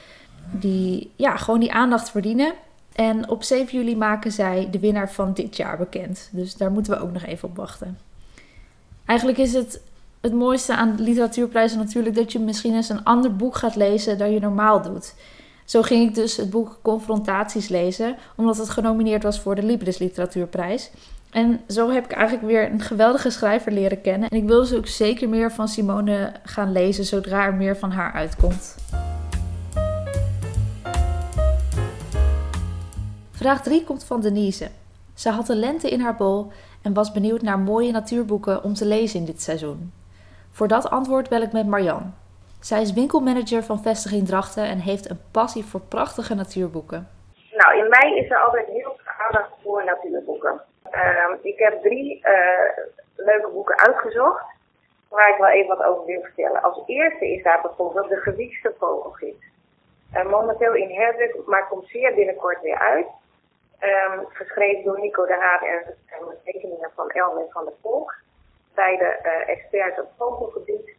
die 0.52 1.12
ja, 1.16 1.38
gewoon 1.38 1.60
die 1.60 1.74
aandacht 1.74 2.10
verdienen. 2.10 2.54
En 2.98 3.30
op 3.30 3.44
7 3.44 3.78
juli 3.78 3.96
maken 3.96 4.32
zij 4.32 4.68
de 4.72 4.80
winnaar 4.80 5.12
van 5.12 5.34
dit 5.34 5.58
jaar 5.58 5.78
bekend. 5.78 6.30
Dus 6.32 6.56
daar 6.56 6.72
moeten 6.72 6.94
we 6.94 7.00
ook 7.00 7.12
nog 7.12 7.24
even 7.24 7.50
op 7.50 7.56
wachten. 7.56 7.98
Eigenlijk 9.06 9.38
is 9.38 9.54
het 9.54 9.82
het 10.22 10.34
mooiste 10.34 10.76
aan 10.76 10.96
literatuurprijzen 11.02 11.78
natuurlijk 11.78 12.16
dat 12.16 12.32
je 12.32 12.40
misschien 12.40 12.74
eens 12.74 12.90
een 12.90 13.04
ander 13.04 13.36
boek 13.36 13.56
gaat 13.56 13.76
lezen 13.76 14.18
dan 14.18 14.32
je 14.32 14.40
normaal 14.40 14.82
doet. 14.82 15.14
Zo 15.66 15.82
ging 15.82 16.10
ik 16.10 16.16
dus 16.16 16.38
het 16.38 16.50
boek 16.50 16.80
Confrontaties 16.82 17.68
lezen, 17.68 18.16
omdat 18.36 18.58
het 18.58 18.70
genomineerd 18.70 19.24
was 19.24 19.40
voor 19.40 19.56
de 19.56 19.64
Libris 19.64 19.98
Literatuurprijs. 19.98 20.92
En 21.30 21.60
zo 21.68 21.90
heb 21.90 22.06
ik 22.06 22.12
eigenlijk 22.12 22.48
weer 22.48 22.72
een 22.72 22.82
geweldige 22.82 23.30
schrijver 23.30 23.72
leren 23.72 24.02
kennen. 24.02 24.30
En 24.30 24.38
ik 24.38 24.48
wil 24.48 24.60
dus 24.60 24.74
ook 24.74 24.88
zeker 24.88 25.30
meer 25.30 25.52
van 25.52 25.68
Simone 25.68 26.32
gaan 26.44 26.72
lezen 26.72 27.06
zodra 27.06 27.46
er 27.46 27.54
meer 27.54 27.78
van 27.78 27.92
haar 27.92 28.14
uitkomt. 28.14 28.76
Vraag 33.48 33.64
3 33.64 33.84
komt 33.84 34.06
van 34.06 34.22
Denise. 34.22 34.70
Ze 35.16 35.30
had 35.30 35.46
de 35.46 35.56
lente 35.56 35.90
in 35.90 36.00
haar 36.00 36.16
bol 36.16 36.52
en 36.84 36.94
was 36.94 37.12
benieuwd 37.12 37.42
naar 37.42 37.60
mooie 37.60 37.92
natuurboeken 37.92 38.64
om 38.64 38.74
te 38.74 38.86
lezen 38.86 39.20
in 39.20 39.26
dit 39.26 39.42
seizoen. 39.42 39.94
Voor 40.52 40.68
dat 40.68 40.90
antwoord 40.90 41.30
bel 41.30 41.42
ik 41.42 41.52
met 41.52 41.68
Marjan. 41.68 42.14
Zij 42.60 42.82
is 42.82 42.94
winkelmanager 42.94 43.64
van 43.64 43.82
Vestiging 43.82 44.28
Drachten 44.28 44.64
en 44.64 44.80
heeft 44.80 45.10
een 45.10 45.22
passie 45.32 45.66
voor 45.66 45.80
prachtige 45.80 46.36
natuurboeken. 46.36 47.08
Nou, 47.52 47.78
in 47.78 47.90
mei 47.90 48.18
is 48.18 48.30
er 48.30 48.38
altijd 48.38 48.68
heel 48.68 48.96
veel 48.98 49.14
aandacht 49.26 49.52
voor 49.64 49.86
natuurboeken. 49.86 50.62
Uh, 50.92 51.36
ik 51.42 51.58
heb 51.58 51.82
drie 51.82 52.22
uh, 52.24 52.86
leuke 53.16 53.50
boeken 53.54 53.80
uitgezocht, 53.80 54.46
waar 55.10 55.30
ik 55.30 55.38
wel 55.38 55.50
even 55.50 55.78
wat 55.78 55.86
over 55.86 56.06
wil 56.06 56.22
vertellen. 56.22 56.62
Als 56.62 56.84
eerste 56.86 57.28
is 57.34 57.44
daar 57.44 57.62
bijvoorbeeld 57.62 58.10
De 58.10 58.16
Gewiekste 58.16 58.74
Vogelgids. 58.80 59.46
Uh, 60.14 60.30
momenteel 60.30 60.74
in 60.74 60.90
herdruk, 60.90 61.36
maar 61.46 61.68
komt 61.68 61.88
zeer 61.88 62.14
binnenkort 62.14 62.62
weer 62.62 62.80
uit. 62.80 63.08
Um, 63.82 64.26
geschreven 64.30 64.84
door 64.84 65.00
Nico 65.00 65.26
de 65.26 65.34
Haag 65.34 65.62
en, 65.62 65.96
en 66.06 66.38
tekeningen 66.44 66.92
van 66.96 67.10
Elwin 67.10 67.46
van 67.50 67.66
der 67.66 67.74
Volk. 67.82 68.16
Beide 68.74 69.20
uh, 69.24 69.50
experts 69.50 70.00
op 70.00 70.10
vogelgebied. 70.18 70.96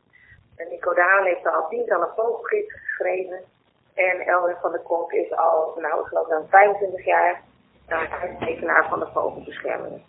En 0.56 0.68
Nico 0.68 0.94
de 0.94 1.00
Haan 1.00 1.24
heeft 1.24 1.46
al 1.46 1.68
tientallen 1.68 2.08
vogelgids 2.16 2.72
geschreven. 2.72 3.40
En 3.94 4.20
Elwin 4.20 4.56
van 4.60 4.72
der 4.72 4.80
Kolk 4.80 5.12
is 5.12 5.32
al, 5.36 5.74
nou, 5.76 6.00
ik 6.00 6.06
geloof 6.06 6.28
dan 6.28 6.46
25 6.48 7.04
jaar 7.04 7.40
uh, 7.88 8.40
tekenaar 8.40 8.88
van 8.88 8.98
de 8.98 9.06
vogelbescherming. 9.12 10.02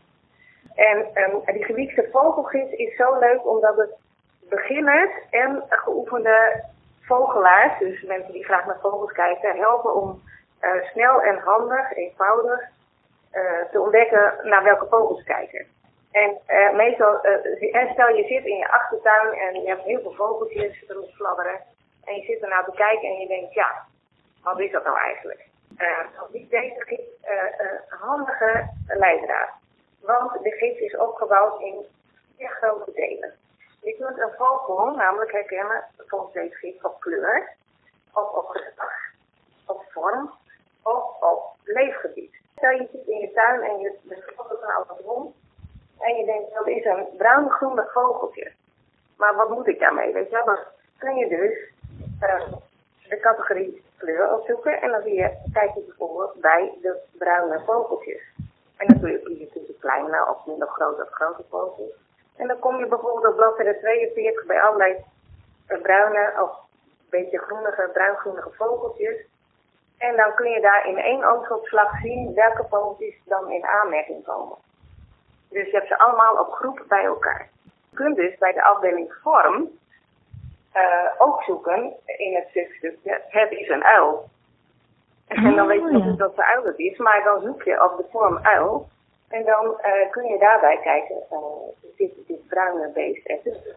En 0.76 0.98
um, 1.24 1.42
die 1.46 1.66
gewiekste 1.66 2.08
vogelgids 2.12 2.72
is 2.72 2.96
zo 2.96 3.20
leuk 3.20 3.48
omdat 3.48 3.78
het 3.78 3.96
beginners 4.50 5.12
en 5.30 5.64
geoefende 5.70 6.64
vogelaars, 7.02 7.80
dus 7.80 8.02
mensen 8.02 8.34
die 8.34 8.44
graag 8.44 8.66
naar 8.66 8.80
vogels 8.82 9.12
kijken, 9.12 9.58
helpen 9.58 9.96
om 9.96 10.22
uh, 10.62 10.84
snel 10.84 11.22
en 11.22 11.38
handig, 11.38 11.94
eenvoudig 11.94 12.60
uh, 13.34 13.62
te 13.72 13.82
ontdekken 13.82 14.34
naar 14.44 14.64
welke 14.64 14.88
vogels 14.90 15.24
kijken. 15.24 15.68
En 16.12 16.38
uh, 16.48 16.74
meestal, 16.74 17.20
stel 17.92 18.16
je 18.16 18.26
zit 18.28 18.46
in 18.46 18.58
je 18.58 18.72
achtertuin 18.72 19.34
en 19.34 19.62
je 19.62 19.68
hebt 19.68 19.84
heel 19.84 20.02
veel 20.02 20.14
vogeltjes 20.14 20.86
fladderen. 21.14 21.60
En 22.04 22.16
je 22.16 22.24
zit 22.24 22.42
er 22.42 22.50
nou 22.50 22.66
te 22.66 22.72
kijken 22.72 23.10
en 23.10 23.20
je 23.20 23.28
denkt, 23.28 23.54
ja, 23.54 23.86
wat 24.44 24.60
is 24.60 24.72
dat 24.72 24.84
nou 24.84 24.98
eigenlijk? 24.98 25.48
Uh, 25.78 26.50
deze 26.50 26.74
gids 26.78 27.02
uh, 27.30 28.00
handige 28.00 28.70
leidraad. 28.88 29.50
Want 30.02 30.44
de 30.44 30.52
gids 30.52 30.80
is 30.80 30.98
opgebouwd 30.98 31.62
in 31.62 31.86
vier 32.38 32.50
grote 32.50 32.92
delen. 32.92 33.34
Je 33.82 33.96
kunt 33.96 34.20
een 34.20 34.34
vogel 34.38 34.96
namelijk 34.96 35.32
herkennen 35.32 35.84
volgens 35.98 36.34
deze 36.34 36.56
gids 36.56 36.82
op 36.82 37.00
kleur, 37.00 37.56
of 38.14 38.30
op 38.32 38.48
geslag, 38.48 38.94
op 39.66 39.84
vorm 39.90 40.32
of 40.84 41.22
op 41.22 41.56
leefgebied. 41.64 42.36
Stel 42.56 42.72
je 42.72 42.88
zit 42.92 43.08
in 43.08 43.20
je 43.20 43.32
tuin 43.32 43.62
en 43.62 43.80
je 43.80 43.94
bent 44.02 44.24
nou 44.36 44.84
wat 44.88 45.00
rond 45.06 45.36
en 46.00 46.16
je 46.16 46.26
denkt 46.26 46.54
dat 46.54 46.68
is 46.68 46.86
een 46.86 47.08
bruin-groenig 47.18 47.92
vogeltje. 47.92 48.52
Maar 49.18 49.36
wat 49.36 49.50
moet 49.50 49.68
ik 49.68 49.80
daarmee? 49.80 50.14
Weet 50.14 50.30
je 50.30 50.42
Dan 50.46 50.60
kun 50.98 51.16
je 51.16 51.28
dus 51.28 51.72
uh, 52.22 52.54
de 53.10 53.20
categorie 53.20 53.84
kleur 53.98 54.34
opzoeken 54.34 54.82
en 54.82 54.92
dan 54.92 55.02
zie 55.02 55.14
je, 55.14 55.50
kijk 55.54 55.74
je 55.74 55.82
bijvoorbeeld 55.82 56.42
bij 56.42 56.74
de 56.82 56.98
bruine 57.18 57.62
vogeltjes. 57.66 58.22
En 58.78 58.88
dan 58.88 59.00
kun 59.00 59.12
je 59.12 59.20
kiezen 59.20 59.52
tussen 59.52 59.80
kleine 59.80 60.28
of 60.30 60.46
minder 60.46 60.68
grote 60.68 61.02
of 61.02 61.10
grote 61.10 61.44
vogels. 61.50 61.92
En 62.36 62.48
dan 62.48 62.60
kom 62.60 62.80
je 62.80 62.88
bijvoorbeeld 62.88 63.28
op 63.28 63.36
bladzijde 63.36 63.80
42 63.80 64.46
bij 64.46 64.62
allerlei 64.62 65.04
bruine 65.68 66.34
of 66.42 66.50
een 66.50 67.10
beetje 67.10 67.38
groenige, 67.38 67.90
bruingroenige 67.94 68.50
vogeltjes. 68.52 69.18
En 70.00 70.16
dan 70.16 70.34
kun 70.36 70.50
je 70.50 70.62
daar 70.62 70.88
in 70.88 70.98
één 70.98 71.24
oogopslag 71.24 72.00
zien 72.02 72.34
welke 72.34 72.66
vogeltjes 72.70 73.16
dan 73.26 73.52
in 73.52 73.66
aanmerking 73.66 74.24
komen. 74.24 74.58
Dus 75.50 75.66
je 75.66 75.76
hebt 75.76 75.88
ze 75.88 75.98
allemaal 75.98 76.36
op 76.36 76.52
groep 76.52 76.84
bij 76.88 77.04
elkaar. 77.04 77.50
Je 77.90 77.96
kunt 77.96 78.16
dus 78.16 78.38
bij 78.38 78.54
de 78.54 78.64
afdeling 78.64 79.14
vorm 79.22 79.70
uh, 80.76 81.12
ook 81.18 81.44
zoeken 81.44 81.94
in 82.06 82.36
het 82.36 82.48
stukje 82.50 83.22
het 83.28 83.52
is 83.52 83.70
een 83.70 83.84
uil. 83.84 84.30
En 85.28 85.56
dan 85.56 85.68
weet 85.68 85.82
je 85.82 86.04
niet 86.04 86.18
dat 86.18 86.36
de 86.36 86.46
uil 86.46 86.64
het 86.64 86.80
is, 86.80 86.98
maar 86.98 87.24
dan 87.24 87.42
zoek 87.42 87.64
je 87.64 87.84
op 87.84 87.98
de 87.98 88.06
vorm 88.12 88.40
uil. 88.42 88.88
En 89.30 89.46
dan 89.46 89.66
uh, 89.66 90.12
kun 90.12 90.26
je 90.26 90.38
daarbij 90.40 90.80
kijken, 90.84 91.16
uh, 91.32 91.38
zit 91.96 92.14
dit 92.28 92.48
bruine 92.48 92.90
beest 92.94 93.26
ertussen. 93.26 93.76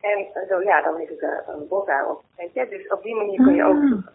En 0.00 0.26
zo 0.48 0.60
ja, 0.60 0.82
dan 0.82 1.00
is 1.00 1.08
het 1.08 1.22
een, 1.46 1.68
bosuil. 1.68 2.22
Weet 2.36 2.52
je? 2.52 2.68
Dus 2.68 2.88
op 2.88 3.02
die 3.02 3.14
manier 3.14 3.42
kun 3.42 3.54
je 3.54 3.64
ook 3.64 3.82
ah. 3.82 3.88
zoeken. 3.88 4.14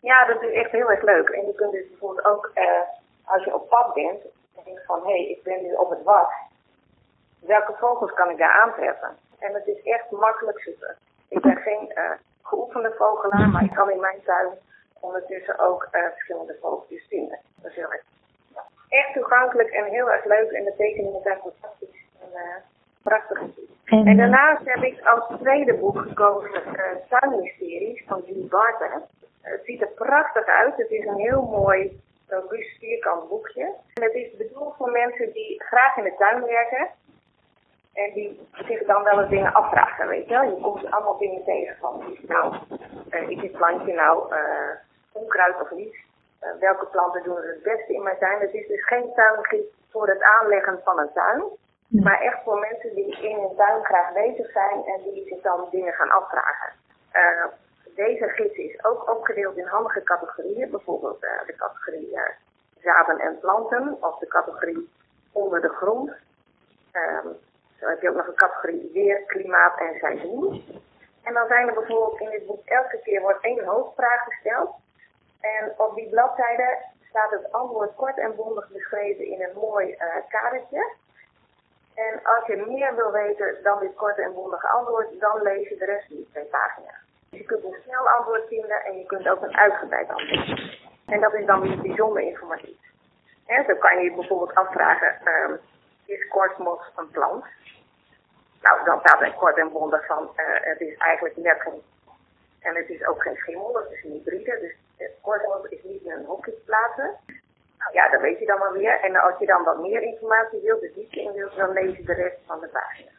Ja, 0.00 0.26
dat 0.26 0.42
is 0.42 0.52
echt 0.52 0.70
heel 0.70 0.90
erg 0.90 1.02
leuk. 1.02 1.28
En 1.28 1.46
je 1.46 1.54
kunt 1.54 1.72
dus 1.72 1.88
bijvoorbeeld 1.88 2.26
ook, 2.26 2.50
uh, 2.54 2.80
als 3.24 3.44
je 3.44 3.54
op 3.54 3.68
pad 3.68 3.94
bent, 3.94 4.22
denken 4.64 4.82
van, 4.86 5.02
hé, 5.02 5.10
hey, 5.10 5.28
ik 5.28 5.42
ben 5.42 5.62
nu 5.62 5.72
op 5.72 5.90
het 5.90 6.02
was. 6.02 6.28
Welke 7.40 7.74
vogels 7.78 8.12
kan 8.12 8.30
ik 8.30 8.38
daar 8.38 8.60
aantreffen? 8.62 9.16
En 9.38 9.54
het 9.54 9.66
is 9.66 9.82
echt 9.82 10.10
makkelijk 10.10 10.60
zoeken. 10.60 10.96
Ik 11.28 11.40
ben 11.40 11.56
geen 11.56 11.92
uh, 11.94 12.10
geoefende 12.42 12.94
vogelaar, 12.98 13.48
maar 13.48 13.64
ik 13.64 13.74
kan 13.74 13.90
in 13.90 14.00
mijn 14.00 14.22
tuin 14.24 14.48
ondertussen 15.00 15.58
ook 15.58 15.88
uh, 15.92 16.02
verschillende 16.12 16.56
vogeltjes 16.60 17.06
vinden. 17.08 17.38
Dat 17.62 17.70
is 17.70 17.76
heel 17.76 17.92
erg 17.92 18.02
echt 18.88 19.12
toegankelijk 19.12 19.68
en 19.68 19.84
heel 19.84 20.10
erg 20.10 20.24
leuk. 20.24 20.50
En 20.50 20.64
de 20.64 20.74
tekeningen 20.76 21.22
zijn 21.22 21.38
fantastisch 21.38 22.04
en 22.20 22.28
uh, 22.34 22.54
prachtig. 23.02 23.40
En, 23.84 24.06
en, 24.06 24.16
daarnaast 24.16 24.64
heb 24.64 24.82
ik 24.82 25.06
als 25.06 25.40
tweede 25.40 25.74
boek 25.74 25.98
gekozen 25.98 26.62
uh, 26.66 26.82
Tuinmysteries 27.08 28.04
van 28.06 28.22
Julie 28.26 28.48
Barton. 28.48 29.02
Het 29.50 29.64
ziet 29.64 29.80
er 29.80 29.88
prachtig 29.88 30.46
uit. 30.46 30.76
Het 30.76 30.90
is 30.90 31.04
een 31.04 31.18
heel 31.18 31.42
mooi, 31.42 32.00
robuust 32.28 32.78
vierkant 32.78 33.28
boekje. 33.28 33.74
En 33.94 34.02
het 34.02 34.14
is 34.14 34.36
bedoeld 34.36 34.74
voor 34.76 34.90
mensen 34.90 35.32
die 35.32 35.62
graag 35.62 35.96
in 35.96 36.04
de 36.04 36.14
tuin 36.18 36.44
werken. 36.44 36.88
En 37.94 38.12
die 38.12 38.48
zich 38.52 38.82
dan 38.86 39.02
wel 39.02 39.20
eens 39.20 39.30
dingen 39.30 39.52
afvragen, 39.52 40.08
weet 40.08 40.28
je 40.28 40.30
wel. 40.30 40.42
Je 40.42 40.60
komt 40.60 40.90
allemaal 40.90 41.18
dingen 41.18 41.44
tegen 41.44 41.76
van, 41.80 42.16
nou, 42.26 42.54
uh, 43.10 43.28
is 43.28 43.40
dit 43.40 43.52
plantje 43.52 43.94
nou 43.94 44.34
uh, 44.34 44.70
onkruid 45.12 45.60
of 45.60 45.70
niet? 45.70 45.94
Uh, 45.94 46.48
welke 46.60 46.86
planten 46.86 47.22
doen 47.22 47.36
er 47.36 47.48
het 47.48 47.62
beste 47.62 47.92
in 47.92 48.02
mijn 48.02 48.18
tuin? 48.18 48.40
Het 48.40 48.54
is 48.54 48.66
dus 48.66 48.86
geen 48.86 49.12
tuingids 49.14 49.74
voor 49.90 50.08
het 50.08 50.22
aanleggen 50.22 50.80
van 50.84 50.98
een 50.98 51.12
tuin. 51.12 51.44
Maar 51.88 52.20
echt 52.20 52.42
voor 52.44 52.58
mensen 52.58 52.94
die 52.94 53.20
in 53.20 53.38
een 53.38 53.56
tuin 53.56 53.84
graag 53.84 54.12
bezig 54.12 54.50
zijn 54.50 54.84
en 54.84 55.02
die 55.02 55.26
zich 55.26 55.40
dan 55.42 55.68
dingen 55.70 55.92
gaan 55.92 56.10
afvragen. 56.10 56.72
Deze 58.04 58.28
gids 58.28 58.56
is 58.56 58.84
ook 58.84 59.10
opgedeeld 59.10 59.56
in 59.56 59.66
handige 59.66 60.02
categorieën, 60.02 60.70
bijvoorbeeld 60.70 61.24
uh, 61.24 61.46
de 61.46 61.56
categorie 61.56 62.10
uh, 62.12 62.22
zaden 62.80 63.18
en 63.18 63.38
planten 63.38 63.96
of 64.00 64.18
de 64.18 64.26
categorie 64.26 64.90
onder 65.32 65.60
de 65.60 65.68
grond. 65.68 66.10
Um, 66.92 67.36
zo 67.78 67.86
heb 67.86 68.00
je 68.00 68.08
ook 68.08 68.16
nog 68.16 68.26
een 68.26 68.34
categorie 68.34 68.90
weer, 68.92 69.22
klimaat 69.26 69.78
en 69.78 69.98
seizoen. 69.98 70.64
En 71.22 71.34
dan 71.34 71.46
zijn 71.46 71.68
er 71.68 71.74
bijvoorbeeld 71.74 72.20
in 72.20 72.30
dit 72.30 72.46
boek 72.46 72.64
elke 72.64 72.98
keer 73.02 73.20
wordt 73.20 73.44
één 73.44 73.64
hoofdvraag 73.64 74.24
gesteld. 74.24 74.70
En 75.40 75.74
op 75.76 75.94
die 75.94 76.08
bladzijde 76.08 76.78
staat 77.08 77.30
het 77.30 77.52
antwoord 77.52 77.94
kort 77.94 78.18
en 78.18 78.36
bondig 78.36 78.68
beschreven 78.68 79.26
in 79.26 79.42
een 79.42 79.58
mooi 79.60 79.90
uh, 79.90 80.16
kadertje. 80.28 80.92
En 81.94 82.20
als 82.24 82.46
je 82.46 82.64
meer 82.66 82.94
wil 82.94 83.12
weten 83.12 83.62
dan 83.62 83.78
dit 83.78 83.94
korte 83.94 84.22
en 84.22 84.34
bondige 84.34 84.68
antwoord, 84.68 85.20
dan 85.20 85.42
lees 85.42 85.68
je 85.68 85.76
de 85.76 85.84
rest 85.84 86.06
van 86.06 86.16
die 86.16 86.28
twee 86.30 86.44
pagina's. 86.44 87.06
Je 87.30 87.44
kunt 87.44 87.64
een 87.64 87.76
snel 87.84 88.08
antwoord 88.08 88.48
vinden 88.48 88.84
en 88.84 88.98
je 88.98 89.06
kunt 89.06 89.28
ook 89.28 89.42
een 89.42 89.56
uitgebreid 89.56 90.08
antwoord. 90.08 90.78
En 91.06 91.20
dat 91.20 91.34
is 91.34 91.46
dan 91.46 91.60
weer 91.60 91.80
bijzonder 91.80 92.22
informatief. 92.22 92.76
Zo 93.66 93.74
kan 93.74 94.02
je 94.02 94.12
bijvoorbeeld 94.14 94.54
afvragen, 94.54 95.20
ehm, 95.24 95.54
is 96.04 96.28
kortmos 96.28 96.80
een 96.96 97.10
plant? 97.10 97.44
Nou, 98.62 98.84
dan 98.84 99.00
staat 99.00 99.20
er 99.20 99.34
kort 99.34 99.56
en 99.56 99.72
bondig 99.72 100.06
van, 100.06 100.22
uh, 100.36 100.44
het 100.60 100.80
is 100.80 100.96
eigenlijk 100.96 101.36
net 101.36 101.60
geen, 101.60 101.82
en 102.60 102.74
het 102.74 102.88
is 102.88 103.06
ook 103.06 103.22
geen 103.22 103.36
schimmel, 103.36 103.74
het 103.74 103.90
is 103.90 104.04
een 104.04 104.10
hybride, 104.10 104.58
dus 104.60 104.74
kortmos 105.22 105.68
is 105.68 105.82
niet 105.82 106.02
in 106.02 106.10
een 106.10 106.24
hokje 106.24 106.54
te 106.54 106.60
plaatsen. 106.64 107.16
Nou 107.78 107.92
ja, 107.92 108.08
dat 108.08 108.20
weet 108.20 108.38
je 108.38 108.46
dan 108.46 108.58
wel 108.58 108.72
weer. 108.72 109.00
En 109.00 109.16
als 109.16 109.38
je 109.38 109.46
dan 109.46 109.64
wat 109.64 109.78
meer 109.78 110.02
informatie 110.02 110.60
wilt, 110.60 110.80
de 110.80 110.92
diepte 110.94 111.20
in 111.20 111.32
wilt, 111.32 111.56
dan 111.56 111.72
lees 111.72 111.96
je 111.96 112.04
de 112.04 112.12
rest 112.12 112.38
van 112.46 112.60
de 112.60 112.68
pagina. 112.68 113.10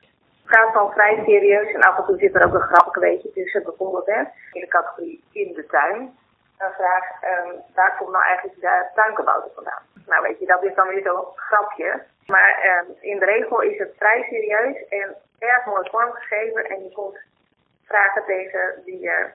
Gaat 0.51 0.74
dan 0.74 0.91
vrij 0.91 1.22
serieus 1.25 1.72
en 1.74 1.82
af 1.82 1.98
en 1.98 2.06
toe 2.06 2.18
zit 2.18 2.36
er 2.36 2.46
ook 2.46 2.53
een 2.53 2.72
grappig 2.72 2.96
weetje 2.96 3.32
tussen. 3.32 3.63
Bijvoorbeeld 3.63 4.06
hè, 4.06 4.20
in 4.51 4.62
de 4.62 4.68
categorie 4.68 5.24
in 5.32 5.53
de 5.53 5.65
tuin. 5.65 6.18
Een 6.58 6.72
vraag, 6.72 7.06
um, 7.24 7.51
waar 7.75 7.96
komt 7.98 8.12
nou 8.12 8.24
eigenlijk 8.24 8.62
de 8.62 8.86
tuinkabouter 8.96 9.51
vandaan? 9.56 9.84
Nou 10.06 10.22
weet 10.22 10.39
je, 10.39 10.46
dat 10.46 10.63
is 10.63 10.75
dan 10.75 10.88
weer 10.88 11.01
zo'n 11.01 11.25
grapje. 11.36 12.03
Maar 12.25 12.84
um, 12.88 12.96
in 13.00 13.20
de 13.20 13.25
regel 13.25 13.62
is 13.62 13.77
het 13.77 13.94
vrij 13.98 14.25
serieus 14.29 14.88
en 14.88 15.15
erg 15.39 15.65
mooi 15.65 15.89
vormgegeven. 15.89 16.70
En 16.70 16.84
je 16.84 16.91
komt 16.91 17.18
vragen 17.86 18.24
tegen 18.25 18.82
die 18.86 19.00
je 19.00 19.27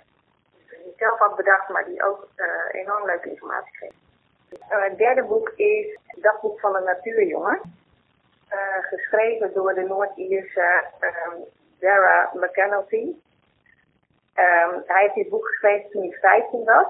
niet 0.84 0.98
zelf 0.98 1.18
had 1.18 1.36
bedacht, 1.36 1.68
maar 1.68 1.84
die 1.84 2.02
ook 2.02 2.28
uh, 2.36 2.46
enorm 2.80 3.06
leuke 3.06 3.30
informatie 3.30 3.76
geven. 3.76 3.96
Uh, 4.70 4.82
het 4.82 4.98
derde 4.98 5.22
boek 5.22 5.48
is 5.56 5.98
het 6.06 6.22
dagboek 6.22 6.60
van 6.60 6.76
een 6.76 6.84
natuurjongen. 6.84 7.60
Uh, 8.54 8.88
geschreven 8.88 9.50
door 9.54 9.74
de 9.74 9.84
Noord-Ierse 9.88 10.84
um, 11.00 11.44
Dara 11.80 12.30
McAnulty. 12.34 13.04
Um, 14.34 14.82
hij 14.86 15.02
heeft 15.02 15.14
dit 15.14 15.28
boek 15.28 15.46
geschreven 15.46 15.90
toen 15.90 16.02
hij 16.02 16.18
15 16.20 16.64
was. 16.64 16.86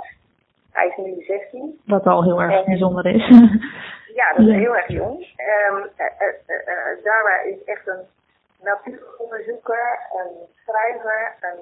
Hij 0.73 0.87
is 0.87 0.97
nu 0.97 1.23
16. 1.23 1.81
Wat 1.87 2.07
al 2.07 2.23
heel 2.23 2.41
erg 2.41 2.53
en, 2.53 2.65
bijzonder 2.65 3.07
is. 3.07 3.29
ja, 4.21 4.33
dat 4.33 4.47
is 4.47 4.53
ja. 4.53 4.59
heel 4.59 4.77
erg 4.77 4.89
jong. 4.89 5.19
Um, 5.71 5.91
uh, 5.97 7.05
Dara 7.05 7.41
is 7.41 7.65
echt 7.65 7.87
een 7.89 8.07
natuuronderzoeker, 8.63 9.99
een 10.13 10.35
schrijver, 10.65 11.35
een 11.41 11.59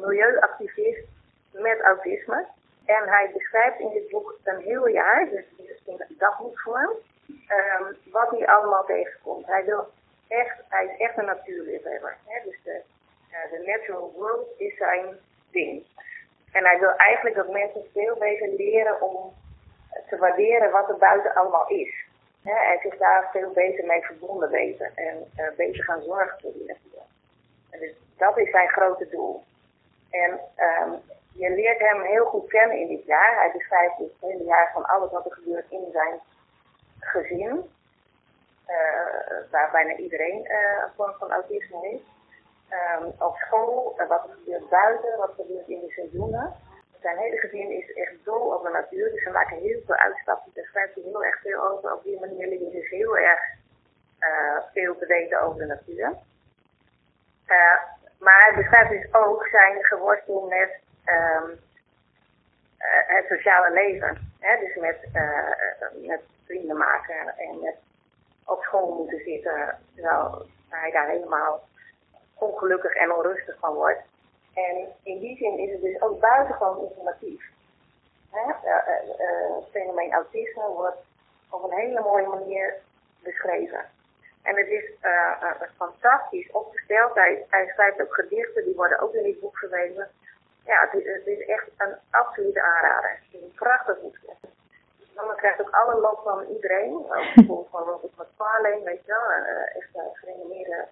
milieuactivist 0.00 1.06
met 1.52 1.80
autisme. 1.80 2.46
En 2.84 3.08
hij 3.08 3.30
beschrijft 3.32 3.78
in 3.78 3.90
dit 3.92 4.08
boek 4.10 4.38
een 4.44 4.60
heel 4.60 4.88
jaar, 4.88 5.28
dus 5.30 5.44
in 5.86 6.16
dagboekvorm, 6.18 6.90
um, 7.28 7.96
wat 8.12 8.30
hij 8.30 8.46
allemaal 8.46 8.84
tegenkomt. 8.84 9.25
Hij, 9.46 9.64
wil 9.64 9.86
echt, 10.28 10.56
hij 10.68 10.84
is 10.84 11.00
echt 11.00 11.18
een 11.18 11.24
natuurliefhebber. 11.24 12.16
Hè? 12.26 12.40
Dus 12.44 12.58
de, 12.64 12.80
de 13.50 13.62
natural 13.66 14.12
world 14.16 14.46
is 14.56 14.76
zijn 14.76 15.18
ding. 15.50 15.84
En 16.52 16.64
hij 16.64 16.78
wil 16.78 16.90
eigenlijk 16.90 17.36
dat 17.36 17.52
mensen 17.52 17.84
veel 17.92 18.16
beter 18.18 18.48
leren 18.48 19.00
om 19.00 19.34
te 20.08 20.16
waarderen 20.16 20.70
wat 20.70 20.88
er 20.88 20.96
buiten 20.96 21.34
allemaal 21.34 21.68
is. 21.68 22.04
Hè? 22.42 22.72
En 22.72 22.78
zich 22.82 22.96
daar 22.96 23.28
veel 23.32 23.52
beter 23.52 23.86
mee 23.86 24.02
verbonden 24.02 24.50
weten 24.50 24.92
en 24.94 25.30
uh, 25.36 25.46
beter 25.56 25.84
gaan 25.84 26.02
zorgen 26.02 26.40
voor 26.40 26.52
die 26.52 26.66
natuur. 26.66 27.02
En 27.70 27.78
dus 27.78 27.94
dat 28.16 28.38
is 28.38 28.50
zijn 28.50 28.68
grote 28.68 29.08
doel. 29.08 29.42
En 30.10 30.30
um, 30.58 31.00
je 31.32 31.50
leert 31.50 31.78
hem 31.78 32.02
heel 32.02 32.24
goed 32.24 32.48
kennen 32.48 32.78
in 32.78 32.88
dit 32.88 33.04
jaar. 33.04 33.36
Hij 33.36 33.50
beschrijft 33.52 33.98
het 33.98 34.12
hele 34.20 34.44
jaar 34.44 34.70
van 34.72 34.84
alles 34.84 35.10
wat 35.10 35.24
er 35.24 35.32
gebeurt 35.32 35.70
in 35.70 35.88
zijn 35.92 36.20
gezin. 37.00 37.70
Uh, 38.68 39.50
waar 39.50 39.70
bijna 39.70 39.96
iedereen 39.96 40.44
uh, 40.44 40.82
een 40.82 40.92
vorm 40.96 41.14
van 41.18 41.30
autisme 41.30 41.78
heeft. 41.78 42.04
Um, 43.00 43.12
op 43.18 43.36
school, 43.36 43.96
uh, 43.98 44.08
wat 44.08 44.24
er 44.24 44.34
gebeurt 44.34 44.68
buiten, 44.68 45.16
wat 45.16 45.28
er 45.28 45.34
gebeurt 45.34 45.68
in 45.68 45.80
de 45.80 45.90
seizoenen. 45.90 46.54
Zijn 47.00 47.16
hele 47.16 47.36
gezin 47.36 47.70
is 47.70 47.92
echt 47.92 48.24
dol 48.24 48.54
op 48.54 48.62
de 48.62 48.70
natuur, 48.70 49.10
dus 49.10 49.22
ze 49.22 49.30
maken 49.30 49.56
heel 49.56 49.80
veel 49.86 49.94
uitstapjes. 49.94 50.54
Daar 50.54 50.64
schrijft 50.64 50.94
hij 50.94 51.02
heel 51.02 51.24
erg 51.24 51.40
veel 51.40 51.68
over. 51.68 51.92
Op 51.92 52.02
die 52.02 52.20
manier 52.20 52.48
leer 52.48 52.62
je 52.62 52.70
dus 52.70 52.90
heel 52.90 53.18
erg 53.18 53.40
veel 54.72 54.98
te 54.98 55.06
weten 55.06 55.40
over 55.40 55.58
de 55.58 55.66
natuur. 55.66 56.14
maar 58.18 58.40
hij 58.40 58.54
beschrijft 58.54 58.90
dus 58.90 59.14
ook 59.14 59.46
zijn 59.46 59.84
geworstel 59.84 60.46
met 60.46 60.80
uh, 61.06 61.42
het 63.06 63.26
sociale 63.26 63.70
leven. 63.70 64.34
Dus 64.60 64.74
met, 64.74 65.08
met 66.06 66.20
vrienden 66.44 66.76
maken 66.76 67.34
en 67.36 67.60
met 67.60 67.76
op 68.46 68.62
school 68.62 68.94
moeten 68.94 69.18
zitten, 69.18 69.78
terwijl 69.94 70.46
hij 70.68 70.90
daar 70.90 71.08
helemaal 71.08 71.60
ongelukkig 72.34 72.94
en 72.94 73.12
onrustig 73.12 73.56
van 73.58 73.74
wordt. 73.74 74.00
En 74.54 74.88
in 75.02 75.18
die 75.18 75.36
zin 75.36 75.58
is 75.58 75.72
het 75.72 75.80
dus 75.80 76.02
ook 76.02 76.20
buitengewoon 76.20 76.88
informatief. 76.88 77.50
Hè? 78.30 78.52
Het 79.54 79.70
fenomeen 79.70 80.12
autisme 80.12 80.68
wordt 80.68 80.96
op 81.50 81.62
een 81.62 81.76
hele 81.76 82.00
mooie 82.00 82.26
manier 82.26 82.74
beschreven. 83.22 83.84
En 84.42 84.56
het 84.56 84.68
is 84.68 84.90
fantastisch 85.76 86.50
opgesteld. 86.50 87.14
Hij, 87.14 87.46
hij 87.48 87.66
schrijft 87.66 88.00
ook 88.00 88.14
gedichten, 88.14 88.64
die 88.64 88.74
worden 88.74 89.00
ook 89.00 89.14
in 89.14 89.22
dit 89.22 89.40
boek 89.40 89.58
verwezen 89.58 90.10
ja, 90.66 90.88
het 90.90 91.26
is, 91.26 91.46
echt 91.46 91.66
een 91.76 91.94
absolute 92.10 92.62
aanrader. 92.62 93.10
Het 93.10 93.34
is 93.34 93.40
een 93.40 93.52
prachtig 93.54 94.00
boekje. 94.00 94.34
Dan 95.16 95.36
krijgt 95.36 95.60
ook 95.60 95.70
alle 95.70 96.00
loop 96.00 96.20
van 96.24 96.44
iedereen. 96.54 96.94
Ook 96.94 97.34
bijvoorbeeld 97.34 97.68
van 97.70 97.82
Robert 97.82 98.16
McFarlane, 98.16 98.84
weet 98.84 99.04
je 99.04 99.12
wel. 99.12 99.30
Een 99.36 99.46
uh, 99.46 99.76
echt 99.76 99.88
een 99.92 100.10
gerenommeerde 100.12 100.86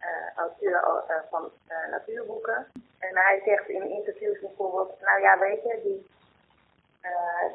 uh, 0.00 0.36
auteur 0.36 1.04
van 1.30 1.50
natuurboeken. 1.90 2.66
En 2.98 3.16
hij 3.16 3.42
zegt 3.44 3.68
in 3.68 3.90
interviews 3.90 4.40
bijvoorbeeld, 4.40 5.00
nou 5.00 5.20
ja, 5.20 5.38
weet 5.38 5.62
je, 5.62 5.80
die, 5.82 6.06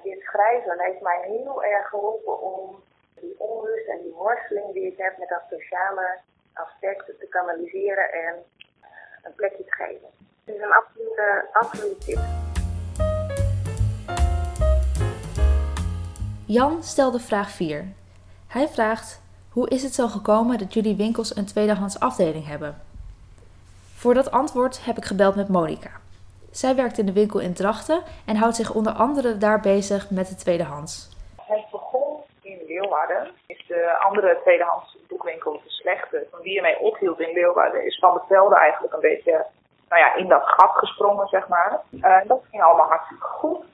dit 0.04 0.22
schrijven 0.22 0.80
heeft 0.80 1.02
mij 1.02 1.20
heel 1.22 1.64
erg 1.64 1.88
geholpen 1.88 2.42
om 2.42 2.84
die 3.16 3.36
onrust 3.38 3.88
en 3.88 4.02
die 4.02 4.14
worsteling 4.14 4.74
die 4.74 4.92
ik 4.92 4.98
heb 4.98 5.18
met 5.18 5.30
dat 5.30 5.42
sociale 5.50 6.18
aspect 6.54 7.06
te 7.20 7.28
kanaliseren 7.30 8.12
en 8.12 8.36
een 9.24 9.36
plekje 9.36 9.64
te 9.64 9.74
geven. 9.74 10.10
Het 10.46 10.56
is 10.56 10.62
een 10.62 10.74
absolute, 10.74 11.48
absolute 11.52 11.98
tip. 11.98 12.20
Jan 16.58 16.84
stelde 16.84 17.20
vraag 17.20 17.50
4. 17.50 17.86
Hij 18.48 18.68
vraagt: 18.68 19.22
Hoe 19.54 19.70
is 19.70 19.84
het 19.84 19.94
zo 19.94 20.08
gekomen 20.08 20.58
dat 20.58 20.74
jullie 20.74 20.96
winkels 20.96 21.36
een 21.36 21.46
tweedehands 21.46 22.00
afdeling 22.00 22.48
hebben? 22.48 22.82
Voor 23.96 24.14
dat 24.14 24.32
antwoord 24.32 24.86
heb 24.86 24.98
ik 24.98 25.06
gebeld 25.06 25.36
met 25.36 25.50
Monika. 25.50 25.90
Zij 26.52 26.76
werkt 26.76 26.98
in 26.98 27.06
de 27.06 27.14
winkel 27.14 27.40
in 27.40 27.54
Drachten 27.54 28.04
en 28.26 28.36
houdt 28.36 28.56
zich 28.56 28.74
onder 28.74 28.94
andere 28.94 29.38
daar 29.38 29.60
bezig 29.60 30.10
met 30.10 30.28
de 30.28 30.36
tweedehands. 30.36 31.10
Het 31.42 31.70
begon 31.72 32.18
in 32.42 32.60
Leeuwarden. 32.68 33.32
Is 33.46 33.66
de 33.68 33.98
andere 34.00 34.40
tweedehands 34.42 34.98
boekwinkel 35.08 35.52
de 35.52 35.70
slechte, 35.70 36.28
van 36.32 36.42
wie 36.42 36.54
je 36.54 36.62
mee 36.62 36.80
ophield 36.80 37.20
in 37.20 37.34
Leeuwarden, 37.34 37.86
is 37.86 38.00
van 38.00 38.14
de 38.14 38.22
velden 38.28 38.58
eigenlijk 38.58 38.94
een 38.94 39.00
beetje 39.00 39.46
nou 39.90 40.02
ja, 40.02 40.16
in 40.16 40.28
dat 40.28 40.44
gat 40.44 40.72
gesprongen, 40.74 41.28
zeg 41.28 41.48
maar. 41.48 41.82
Uh, 41.92 42.18
dat 42.28 42.42
ging 42.50 42.64
allemaal 42.64 42.88
hartstikke 42.88 43.26
goed. 43.26 43.70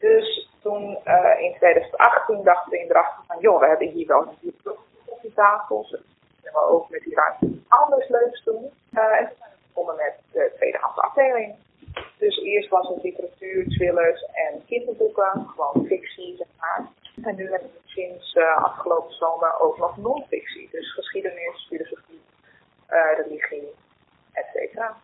Dus 0.00 0.48
toen 0.62 0.98
uh, 1.04 1.40
in 1.40 1.54
2018 1.56 2.42
dachten 2.42 2.70
we 2.70 2.78
in 2.78 2.88
Drachten 2.88 3.24
van, 3.26 3.36
joh, 3.40 3.60
we 3.60 3.66
hebben 3.66 3.88
hier 3.88 4.06
wel 4.06 4.20
een 4.42 4.54
koffietafels. 5.06 5.92
En 5.92 6.52
we 6.52 6.68
ook 6.68 6.90
met 6.90 7.02
die 7.02 7.14
ruimte 7.14 7.58
anders 7.68 8.08
leuks 8.08 8.44
doen. 8.44 8.70
Uh, 8.92 9.20
en 9.20 9.26
toen 9.26 9.36
zijn 9.38 9.50
we 9.50 9.66
begonnen 9.66 9.96
met 9.96 10.14
de 10.32 10.52
tweedehands 10.56 10.98
afdeling. 10.98 11.54
Dus 12.18 12.42
eerst 12.42 12.68
was 12.68 12.88
het 12.88 13.02
literatuur, 13.02 13.68
thrillers 13.68 14.22
en 14.32 14.64
kinderboeken, 14.66 15.46
gewoon 15.46 15.86
fictie, 15.86 16.36
zeg 16.36 16.46
maar. 16.60 16.86
En 17.22 17.36
nu 17.36 17.50
hebben 17.50 17.70
we 17.72 17.80
sinds 17.84 18.34
uh, 18.34 18.64
afgelopen 18.64 19.14
zomer 19.14 19.60
ook 19.60 19.78
nog 19.78 19.96
non-fictie. 19.96 20.68
Dus 20.72 20.92
geschiedenis, 20.92 21.66
filosofie, 21.68 22.22
religie, 23.16 23.74
et 24.32 24.46
cetera 24.52 24.96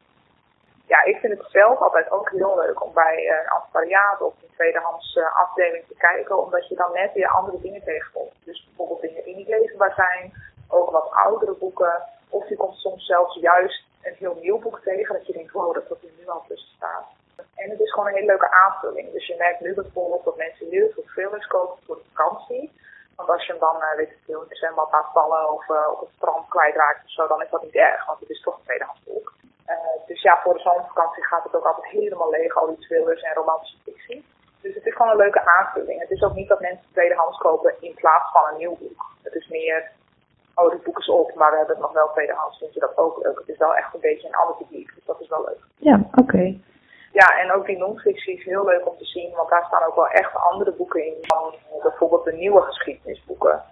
ja, 0.86 1.04
ik 1.04 1.16
vind 1.16 1.38
het 1.38 1.50
zelf 1.50 1.78
altijd 1.78 2.10
ook 2.10 2.30
heel 2.30 2.56
leuk 2.56 2.84
om 2.84 2.92
bij 2.92 3.40
een 3.40 3.48
antiquariaat 3.48 4.20
of 4.20 4.34
tweedehands 4.66 5.14
uh, 5.16 5.36
afdeling 5.36 5.84
te 5.88 5.94
kijken, 5.94 6.42
omdat 6.44 6.68
je 6.68 6.74
dan 6.74 6.92
net 6.92 7.12
weer 7.12 7.28
andere 7.28 7.60
dingen 7.60 7.84
tegenkomt. 7.84 8.32
Dus 8.44 8.64
bijvoorbeeld 8.66 9.00
dingen 9.00 9.24
die 9.24 9.36
niet 9.36 9.48
leesbaar 9.48 9.94
zijn, 9.94 10.32
ook 10.68 10.90
wat 10.90 11.10
oudere 11.10 11.54
boeken. 11.54 12.02
Of 12.28 12.48
je 12.48 12.56
komt 12.56 12.76
soms 12.76 13.06
zelfs 13.06 13.34
juist 13.40 13.84
een 14.02 14.14
heel 14.18 14.36
nieuw 14.40 14.58
boek 14.58 14.78
tegen, 14.80 15.14
dat 15.14 15.26
je 15.26 15.32
denkt, 15.32 15.52
wow, 15.52 15.74
dat 15.74 15.90
er 15.90 15.96
nu 16.18 16.28
al 16.28 16.44
tussen 16.48 16.76
staat. 16.76 17.06
En 17.54 17.70
het 17.70 17.80
is 17.80 17.92
gewoon 17.92 18.08
een 18.08 18.14
hele 18.14 18.26
leuke 18.26 18.50
aanvulling. 18.50 19.12
Dus 19.12 19.26
je 19.26 19.36
merkt 19.38 19.60
nu 19.60 19.74
bijvoorbeeld 19.74 20.24
dat 20.24 20.36
mensen 20.36 20.66
heel 20.68 20.90
veel 20.94 21.04
thrillers 21.04 21.46
kopen 21.46 21.78
voor 21.86 21.96
de 21.96 22.08
vakantie. 22.12 22.72
Want 23.16 23.30
als 23.30 23.46
je 23.46 23.52
hem 23.52 23.60
dan, 23.60 23.76
uh, 23.76 23.96
weet 23.96 24.10
ik 24.10 24.18
veel, 24.24 24.44
in 24.48 24.72
laat 24.74 25.12
vallen 25.12 25.52
of 25.52 25.68
uh, 25.68 25.88
op 25.92 26.00
het 26.00 26.08
strand 26.16 26.48
kwijtraakt 26.48 27.04
of 27.04 27.10
zo, 27.10 27.26
dan 27.26 27.42
is 27.42 27.50
dat 27.50 27.62
niet 27.62 27.74
erg, 27.74 28.06
want 28.06 28.20
het 28.20 28.30
is 28.30 28.42
toch 28.42 28.56
een 28.56 28.64
tweedehands 28.64 29.02
boek. 29.04 29.34
Dus 30.06 30.22
ja, 30.22 30.40
voor 30.42 30.54
de 30.54 30.60
zomervakantie 30.60 31.24
gaat 31.24 31.44
het 31.44 31.54
ook 31.54 31.66
altijd 31.66 31.86
helemaal 31.86 32.30
leeg, 32.30 32.56
al 32.56 32.66
die 32.66 32.86
thrillers 32.86 33.22
en 33.22 33.34
romantische. 33.34 33.76
Dus 34.66 34.74
het 34.74 34.86
is 34.86 34.94
gewoon 34.94 35.10
een 35.10 35.24
leuke 35.24 35.46
aanvulling. 35.46 36.00
Het 36.00 36.10
is 36.10 36.22
ook 36.22 36.34
niet 36.34 36.48
dat 36.48 36.60
mensen 36.60 36.92
tweedehands 36.92 37.38
kopen 37.38 37.74
in 37.80 37.94
plaats 37.94 38.30
van 38.32 38.42
een 38.50 38.56
nieuw 38.56 38.76
boek. 38.78 39.10
Het 39.22 39.34
is 39.34 39.48
meer, 39.48 39.90
oh, 40.54 40.70
dit 40.70 40.82
boek 40.82 40.98
is 40.98 41.08
op, 41.08 41.34
maar 41.34 41.50
we 41.50 41.56
hebben 41.56 41.74
het 41.74 41.84
nog 41.84 41.92
wel 41.92 42.12
tweedehands. 42.12 42.58
Vind 42.58 42.74
je 42.74 42.80
dat 42.80 42.96
ook 42.96 43.22
leuk? 43.22 43.38
Het 43.38 43.48
is 43.48 43.58
wel 43.58 43.74
echt 43.74 43.94
een 43.94 44.00
beetje 44.00 44.28
een 44.28 44.34
ander 44.34 44.56
publiek, 44.56 44.94
dus 44.94 45.04
dat 45.04 45.20
is 45.20 45.28
wel 45.28 45.44
leuk. 45.44 45.62
Ja, 45.76 46.00
oké. 46.06 46.20
Okay. 46.20 46.60
Ja, 47.12 47.38
en 47.38 47.52
ook 47.52 47.66
die 47.66 47.78
non-fictie 47.78 48.36
is 48.36 48.44
heel 48.44 48.64
leuk 48.64 48.88
om 48.88 48.96
te 48.98 49.04
zien, 49.04 49.34
want 49.34 49.48
daar 49.48 49.64
staan 49.66 49.84
ook 49.84 49.94
wel 49.94 50.08
echt 50.08 50.34
andere 50.34 50.72
boeken 50.72 51.04
in. 51.06 51.14
Dan 51.20 51.54
bijvoorbeeld 51.82 52.24
de 52.24 52.32
nieuwe 52.32 52.62
geschiedenisboeken. 52.62 53.62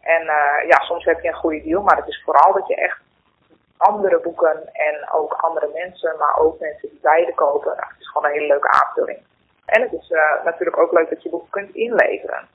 En 0.00 0.22
uh, 0.22 0.68
ja, 0.68 0.78
soms 0.78 1.04
heb 1.04 1.20
je 1.20 1.28
een 1.28 1.34
goede 1.34 1.62
deal, 1.62 1.82
maar 1.82 1.96
het 1.96 2.08
is 2.08 2.22
vooral 2.24 2.52
dat 2.52 2.66
je 2.66 2.74
echt 2.74 3.00
andere 3.76 4.20
boeken 4.20 4.74
en 4.74 5.10
ook 5.12 5.32
andere 5.32 5.70
mensen, 5.74 6.14
maar 6.18 6.36
ook 6.38 6.60
mensen 6.60 6.88
die 6.88 6.98
beide 7.02 7.34
kopen. 7.34 7.76
Nou, 7.76 7.88
het 7.88 8.00
is 8.00 8.08
gewoon 8.08 8.28
een 8.28 8.34
hele 8.34 8.46
leuke 8.46 8.70
aanvulling. 8.70 9.28
En 9.74 9.82
het 9.82 9.92
is 9.92 10.10
uh, 10.10 10.44
natuurlijk 10.44 10.78
ook 10.78 10.92
leuk 10.92 11.10
dat 11.10 11.22
je 11.22 11.30
boeken 11.30 11.50
kunt 11.50 11.74
inleveren. 11.74 12.48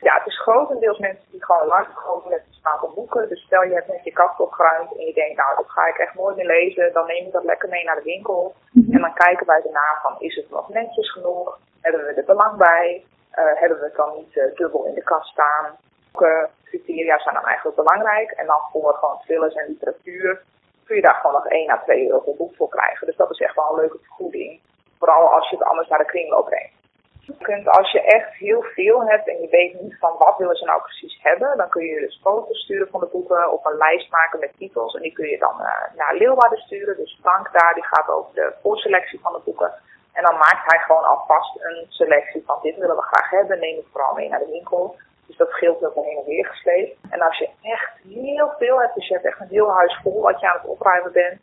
Ja, 0.00 0.14
het 0.14 0.26
is 0.26 0.40
grotendeels 0.40 0.98
mensen 0.98 1.30
die 1.30 1.44
gewoon 1.44 1.66
langskomen 1.66 2.28
met 2.28 2.42
een 2.48 2.70
aantal 2.72 2.92
boeken. 2.94 3.28
Dus 3.28 3.42
stel 3.42 3.62
je 3.62 3.74
hebt 3.74 3.88
net 3.88 4.04
je 4.04 4.12
kast 4.12 4.40
opgeruimd 4.40 4.96
en 4.96 5.06
je 5.06 5.14
denkt, 5.14 5.36
nou 5.36 5.56
dat 5.56 5.70
ga 5.70 5.86
ik 5.86 5.96
echt 5.96 6.14
nooit 6.14 6.36
meer 6.36 6.46
lezen. 6.46 6.92
Dan 6.92 7.06
neem 7.06 7.24
je 7.24 7.30
dat 7.30 7.44
lekker 7.44 7.68
mee 7.68 7.84
naar 7.84 7.96
de 7.96 8.10
winkel. 8.14 8.54
En 8.92 9.00
dan 9.00 9.14
kijken 9.14 9.46
wij 9.46 9.60
daarna 9.62 9.98
van, 10.02 10.14
is 10.18 10.36
het 10.36 10.50
nog 10.50 10.68
netjes 10.68 11.12
genoeg? 11.12 11.58
Hebben 11.80 12.04
we 12.04 12.12
er 12.12 12.24
belang 12.24 12.56
bij? 12.56 13.04
Uh, 13.38 13.44
hebben 13.54 13.78
we 13.78 13.84
het 13.84 13.96
dan 13.96 14.14
niet 14.16 14.36
uh, 14.36 14.54
dubbel 14.54 14.84
in 14.84 14.94
de 14.94 15.02
kast 15.02 15.28
staan? 15.30 15.76
Welke 16.12 16.48
criteria 16.64 17.18
zijn 17.18 17.34
dan 17.34 17.44
eigenlijk 17.44 17.76
belangrijk? 17.76 18.30
En 18.30 18.46
dan 18.46 18.60
voor 18.72 18.94
gewoon 18.94 19.20
thrillers 19.24 19.54
en 19.54 19.68
literatuur 19.68 20.42
kun 20.84 20.96
je 20.96 21.02
daar 21.02 21.14
gewoon 21.14 21.32
nog 21.32 21.46
1 21.46 21.70
à 21.70 21.78
2 21.78 22.06
euro 22.06 22.20
per 22.20 22.36
boek 22.36 22.54
voor 22.56 22.68
krijgen. 22.68 23.06
Dus 23.06 23.16
dat 23.16 23.30
is 23.30 23.38
echt 23.38 23.54
wel 23.54 23.70
een 23.70 23.80
leuke 23.80 23.98
vergoeding. 24.02 24.60
Vooral 25.02 25.28
als 25.28 25.50
je 25.50 25.56
het 25.56 25.66
anders 25.66 25.88
naar 25.88 25.98
de 25.98 26.12
kringloop 26.14 26.44
brengt. 26.44 26.74
Je 27.20 27.34
kunt, 27.36 27.68
als 27.68 27.92
je 27.92 28.02
echt 28.02 28.34
heel 28.34 28.62
veel 28.62 29.02
hebt 29.04 29.28
en 29.28 29.40
je 29.40 29.48
weet 29.48 29.80
niet 29.80 29.98
van 29.98 30.14
wat 30.18 30.38
willen 30.38 30.56
ze 30.56 30.64
nou 30.64 30.82
precies 30.82 31.18
hebben, 31.22 31.56
dan 31.56 31.68
kun 31.68 31.84
je 31.84 32.00
dus 32.00 32.20
foto's 32.22 32.58
sturen 32.58 32.88
van 32.88 33.00
de 33.00 33.06
boeken 33.06 33.52
of 33.52 33.64
een 33.64 33.76
lijst 33.76 34.10
maken 34.10 34.40
met 34.40 34.56
titels. 34.58 34.94
En 34.94 35.02
die 35.02 35.12
kun 35.12 35.28
je 35.28 35.38
dan 35.38 35.56
uh, 35.60 35.96
naar 35.96 36.14
Leeuwarden 36.14 36.58
sturen. 36.58 36.96
Dus 36.96 37.18
Frank 37.20 37.52
daar, 37.52 37.74
die 37.74 37.86
gaat 37.86 38.08
over 38.08 38.34
de 38.34 38.54
voorselectie 38.62 39.20
van 39.20 39.32
de 39.32 39.40
boeken. 39.44 39.72
En 40.12 40.22
dan 40.22 40.34
maakt 40.34 40.70
hij 40.72 40.78
gewoon 40.78 41.04
alvast 41.04 41.60
een 41.60 41.86
selectie 41.88 42.42
van 42.46 42.58
dit 42.62 42.76
willen 42.76 42.96
we 42.96 43.02
graag 43.02 43.30
hebben. 43.30 43.58
Neem 43.58 43.76
het 43.76 43.86
vooral 43.92 44.14
mee 44.14 44.28
naar 44.28 44.44
de 44.44 44.50
winkel. 44.50 44.96
Dus 45.26 45.36
dat 45.36 45.50
scheelt 45.50 45.84
ook 45.84 45.94
heen 45.94 46.18
en 46.18 46.24
weer 46.24 46.46
gesleept. 46.46 46.96
En 47.10 47.20
als 47.20 47.38
je 47.38 47.48
echt 47.62 47.90
heel 48.08 48.52
veel 48.58 48.80
hebt, 48.80 48.94
dus 48.94 49.08
je 49.08 49.14
hebt 49.14 49.26
echt 49.26 49.40
een 49.40 49.56
heel 49.56 49.70
huis 49.70 50.00
vol 50.02 50.20
wat 50.20 50.40
je 50.40 50.48
aan 50.48 50.58
het 50.60 50.70
opruimen 50.70 51.12
bent, 51.12 51.40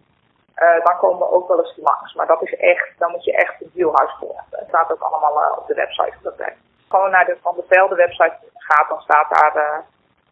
uh, 0.60 0.86
dan 0.86 0.98
komen 0.98 1.19
we 1.19 1.34
ook 1.34 1.48
wel 1.48 1.60
eens 1.60 1.78
langs. 1.78 2.13
Maar 2.13 2.28
dat 2.28 2.41
is 2.41 2.56
echt, 2.56 2.89
dan 2.98 3.12
moet 3.12 3.24
je 3.24 3.34
echt 3.34 3.62
een 3.62 3.72
heel 3.74 3.91
huis 3.93 4.12
voor 4.19 4.34
hebben. 4.36 4.60
Het 4.60 4.67
staat 4.67 4.91
ook 4.91 5.02
allemaal 5.02 5.41
uh, 5.41 5.58
op 5.58 5.67
de 5.67 5.74
website 5.74 6.17
op 6.17 6.24
dat 6.24 6.36
plek. 6.36 6.56
Gewoon 6.89 7.12
naar 7.12 7.26
de 7.26 7.38
Van 7.41 7.56
de 7.56 7.65
Velde 7.67 7.95
website 7.95 8.38
gaat, 8.54 8.89
dan 8.89 9.02
staat 9.02 9.30
daar, 9.30 9.56
uh, 9.56 9.78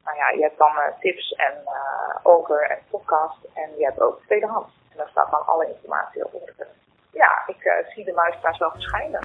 nou 0.05 0.17
ja, 0.17 0.29
je 0.29 0.41
hebt 0.41 0.57
dan 0.57 0.73
tips 0.99 1.31
en 1.31 1.53
over 2.23 2.61
en 2.61 2.79
podcast. 2.89 3.37
En 3.53 3.69
je 3.77 3.85
hebt 3.85 4.01
ook 4.01 4.19
tweedehands. 4.25 4.73
En 4.91 4.97
daar 4.97 5.09
staat 5.09 5.31
dan 5.31 5.45
alle 5.45 5.67
informatie 5.67 6.25
op. 6.25 6.31
Ja, 7.11 7.43
ik 7.47 7.85
zie 7.93 8.05
de 8.05 8.13
luisteraars 8.13 8.57
wel 8.57 8.71
verschijnen. 8.71 9.19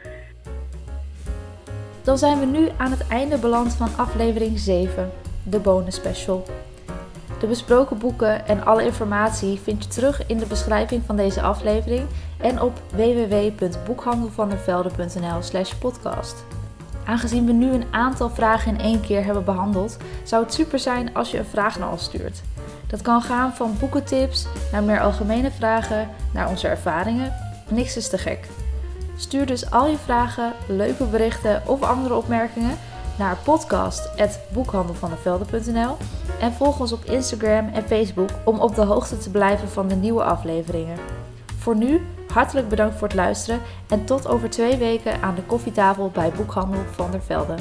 Dan 2.05 2.19
zijn 2.19 2.39
we 2.39 2.45
nu 2.45 2.69
aan 2.79 2.91
het 2.91 3.09
einde 3.09 3.39
beland 3.39 3.77
van 3.77 3.89
aflevering 3.99 4.59
7, 4.59 5.13
de 5.45 5.61
bonus 5.61 5.95
special. 5.95 6.43
De 7.43 7.49
besproken 7.49 7.99
boeken 7.99 8.47
en 8.47 8.65
alle 8.65 8.85
informatie 8.85 9.61
vind 9.61 9.85
je 9.85 9.91
terug 9.91 10.27
in 10.27 10.39
de 10.39 10.47
beschrijving 10.47 11.03
van 11.07 11.17
deze 11.17 11.43
aflevering 11.43 12.07
en 12.39 12.61
op 12.61 12.81
www.boekhandelvandervelde.nl/slash 12.91 15.75
podcast. 15.75 16.45
Aangezien 17.05 17.47
we 17.47 17.53
nu 17.53 17.73
een 17.73 17.85
aantal 17.91 18.31
vragen 18.31 18.75
in 18.75 18.81
één 18.81 19.01
keer 19.01 19.25
hebben 19.25 19.45
behandeld, 19.45 19.97
zou 20.23 20.45
het 20.45 20.55
super 20.55 20.79
zijn 20.79 21.15
als 21.15 21.31
je 21.31 21.39
een 21.39 21.45
vraag 21.45 21.79
naar 21.79 21.91
ons 21.91 22.05
stuurt. 22.05 22.43
Dat 22.87 23.03
kan 23.03 23.23
gaan 23.23 23.55
van 23.55 23.77
boekentips 23.79 24.47
naar 24.73 24.83
meer 24.83 25.01
algemene 25.01 25.51
vragen, 25.51 26.09
naar 26.33 26.49
onze 26.49 26.69
ervaringen. 26.69 27.35
Niks 27.69 27.97
is 27.97 28.09
te 28.09 28.19
gek. 28.19 28.49
Stuur 29.17 29.47
dus 29.47 29.71
al 29.71 29.89
je 29.89 29.99
vragen, 29.99 30.53
leuke 30.67 31.05
berichten 31.05 31.63
of 31.67 31.83
andere 31.83 32.15
opmerkingen 32.15 32.79
naar 33.23 33.37
podcast.boekhandelvandervelde.nl 33.37 35.97
en 36.41 36.53
volg 36.53 36.81
ons 36.81 36.93
op 36.93 37.05
Instagram 37.05 37.69
en 37.69 37.83
Facebook 37.83 38.29
om 38.45 38.59
op 38.59 38.75
de 38.75 38.83
hoogte 38.83 39.19
te 39.19 39.31
blijven 39.31 39.69
van 39.69 39.89
de 39.89 39.95
nieuwe 39.95 40.25
afleveringen. 40.25 40.99
Voor 41.59 41.77
nu, 41.77 42.01
hartelijk 42.29 42.69
bedankt 42.69 42.97
voor 42.97 43.09
het 43.09 43.17
luisteren 43.17 43.61
en 43.89 44.05
tot 44.05 44.27
over 44.27 44.51
twee 44.51 44.77
weken 44.77 45.23
aan 45.23 45.35
de 45.35 45.43
koffietafel 45.43 46.11
bij 46.11 46.31
Boekhandel 46.31 46.83
van 46.91 47.11
der 47.11 47.23
Velde. 47.23 47.55